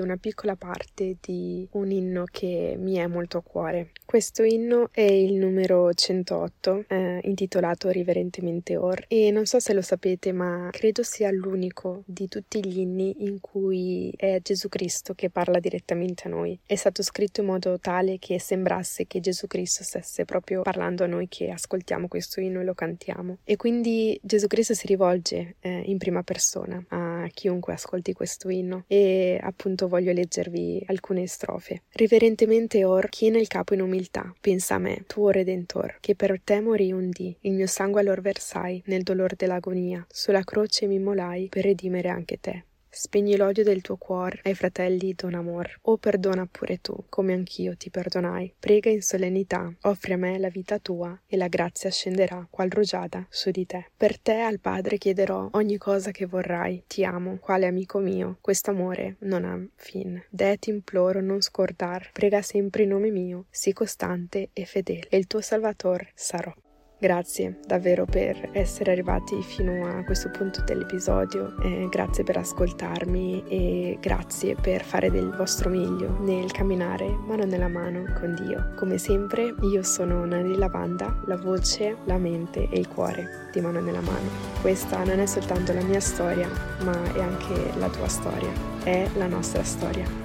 una 0.00 0.18
piccola 0.18 0.54
parte 0.54 1.16
di 1.18 1.66
un 1.72 1.90
inno 1.90 2.24
che 2.30 2.76
mi 2.78 2.96
è 2.96 3.06
molto 3.06 3.38
a 3.38 3.42
cuore. 3.42 3.92
Questo 4.04 4.42
inno 4.42 4.90
è 4.92 5.00
il 5.00 5.32
numero 5.32 5.90
108, 5.94 6.84
eh, 6.88 7.20
intitolato 7.22 7.88
Riverentemente 7.88 8.76
Or, 8.76 9.02
e 9.08 9.30
non 9.30 9.46
so 9.46 9.60
se 9.60 9.72
lo 9.72 9.80
sapete, 9.80 10.32
ma 10.32 10.68
credo 10.70 11.02
sia 11.02 11.30
l'unico 11.30 12.02
di 12.04 12.28
tutti 12.28 12.62
gli 12.62 12.80
inni 12.80 13.24
in 13.24 13.40
cui 13.40 14.12
è 14.14 14.38
Gesù 14.42 14.68
Cristo 14.68 15.14
che 15.14 15.30
parla 15.30 15.58
direttamente 15.58 16.28
a 16.28 16.30
noi. 16.30 16.58
È 16.66 16.74
stato 16.74 17.02
scritto 17.02 17.40
in 17.40 17.46
modo 17.46 17.78
tale 17.78 18.18
che 18.18 18.38
sembrasse 18.38 19.06
che 19.06 19.20
Gesù 19.20 19.46
Cristo 19.46 19.84
stesse 19.84 20.26
proprio 20.26 20.60
parlando 20.60 21.04
a 21.04 21.06
noi 21.06 21.28
che 21.28 21.48
ascoltiamo 21.48 22.08
questo 22.08 22.40
inno 22.40 22.60
e 22.60 22.64
lo 22.64 22.74
cantiamo. 22.74 23.38
E 23.42 23.56
quindi 23.56 24.20
Gesù 24.22 24.48
Cristo 24.48 24.74
si 24.74 24.86
rivolge 24.86 25.54
eh, 25.60 25.80
in 25.86 25.96
prima 25.96 26.22
persona 26.22 26.40
persona, 26.42 26.84
a 26.88 27.28
chiunque 27.32 27.74
ascolti 27.74 28.12
questo 28.12 28.48
inno 28.48 28.84
e 28.88 29.38
appunto 29.40 29.86
voglio 29.86 30.12
leggervi 30.12 30.82
alcune 30.86 31.26
strofe. 31.28 31.82
Riverentemente 31.92 32.84
or 32.84 33.08
china 33.08 33.38
il 33.38 33.46
capo 33.46 33.74
in 33.74 33.80
umiltà, 33.80 34.34
pensa 34.40 34.74
a 34.74 34.78
me, 34.78 35.04
tuo 35.06 35.30
Redentor, 35.30 35.98
che 36.00 36.16
per 36.16 36.40
te 36.42 36.60
morì 36.60 36.90
un 36.90 37.10
dì, 37.10 37.34
il 37.42 37.52
mio 37.52 37.68
sangue 37.68 38.00
allor 38.00 38.20
versai 38.20 38.82
nel 38.86 39.04
dolor 39.04 39.36
dell'agonia, 39.36 40.04
sulla 40.10 40.42
croce 40.42 40.86
mi 40.86 40.98
molai 40.98 41.48
per 41.48 41.62
redimere 41.62 42.08
anche 42.08 42.38
te. 42.40 42.64
Spegni 42.94 43.36
l'odio 43.38 43.64
del 43.64 43.80
tuo 43.80 43.96
cuore 43.96 44.40
ai 44.42 44.52
fratelli 44.52 45.14
don 45.14 45.32
amor. 45.32 45.78
O 45.84 45.96
perdona 45.96 46.46
pure 46.46 46.82
tu, 46.82 46.94
come 47.08 47.32
anch'io 47.32 47.74
ti 47.74 47.88
perdonai. 47.88 48.52
Prega 48.58 48.90
in 48.90 49.00
solennità, 49.00 49.74
offri 49.84 50.12
a 50.12 50.18
me 50.18 50.38
la 50.38 50.50
vita 50.50 50.78
tua, 50.78 51.18
e 51.26 51.38
la 51.38 51.48
grazia 51.48 51.90
scenderà, 51.90 52.46
qual 52.50 52.68
rugiada, 52.68 53.26
su 53.30 53.50
di 53.50 53.64
te. 53.64 53.86
Per 53.96 54.18
te 54.18 54.40
al 54.40 54.60
Padre 54.60 54.98
chiederò 54.98 55.48
ogni 55.52 55.78
cosa 55.78 56.10
che 56.10 56.26
vorrai. 56.26 56.84
Ti 56.86 57.02
amo, 57.02 57.38
quale 57.38 57.66
amico 57.66 57.98
mio. 57.98 58.36
Quest'amore 58.42 59.16
non 59.20 59.46
ha 59.46 59.58
fin. 59.74 60.22
De 60.28 60.58
ti 60.58 60.68
imploro 60.68 61.22
non 61.22 61.40
scordar. 61.40 62.10
Prega 62.12 62.42
sempre 62.42 62.82
in 62.82 62.90
nome 62.90 63.10
mio, 63.10 63.46
sii 63.48 63.72
costante 63.72 64.50
e 64.52 64.66
fedele, 64.66 65.06
e 65.08 65.16
il 65.16 65.26
tuo 65.26 65.40
Salvator 65.40 66.06
sarò. 66.14 66.54
Grazie 67.02 67.58
davvero 67.66 68.04
per 68.04 68.50
essere 68.52 68.92
arrivati 68.92 69.42
fino 69.42 69.88
a 69.88 70.04
questo 70.04 70.30
punto 70.30 70.62
dell'episodio, 70.62 71.52
eh, 71.60 71.88
grazie 71.90 72.22
per 72.22 72.36
ascoltarmi 72.36 73.42
e 73.48 73.98
grazie 74.00 74.54
per 74.54 74.84
fare 74.84 75.10
del 75.10 75.34
vostro 75.36 75.68
meglio 75.68 76.16
nel 76.20 76.52
camminare 76.52 77.08
mano 77.26 77.42
nella 77.42 77.66
mano 77.66 78.04
con 78.20 78.36
Dio. 78.36 78.74
Come 78.76 78.98
sempre 78.98 79.52
io 79.62 79.82
sono 79.82 80.24
Nani 80.24 80.56
Lavanda, 80.56 81.20
la 81.26 81.36
voce, 81.36 81.96
la 82.04 82.18
mente 82.18 82.68
e 82.70 82.78
il 82.78 82.86
cuore 82.86 83.48
di 83.52 83.60
mano 83.60 83.80
nella 83.80 84.00
mano. 84.00 84.28
Questa 84.60 85.02
non 85.02 85.18
è 85.18 85.26
soltanto 85.26 85.72
la 85.72 85.82
mia 85.82 85.98
storia, 85.98 86.48
ma 86.84 87.14
è 87.14 87.20
anche 87.20 87.78
la 87.80 87.88
tua 87.88 88.06
storia, 88.06 88.52
è 88.84 89.08
la 89.16 89.26
nostra 89.26 89.64
storia. 89.64 90.21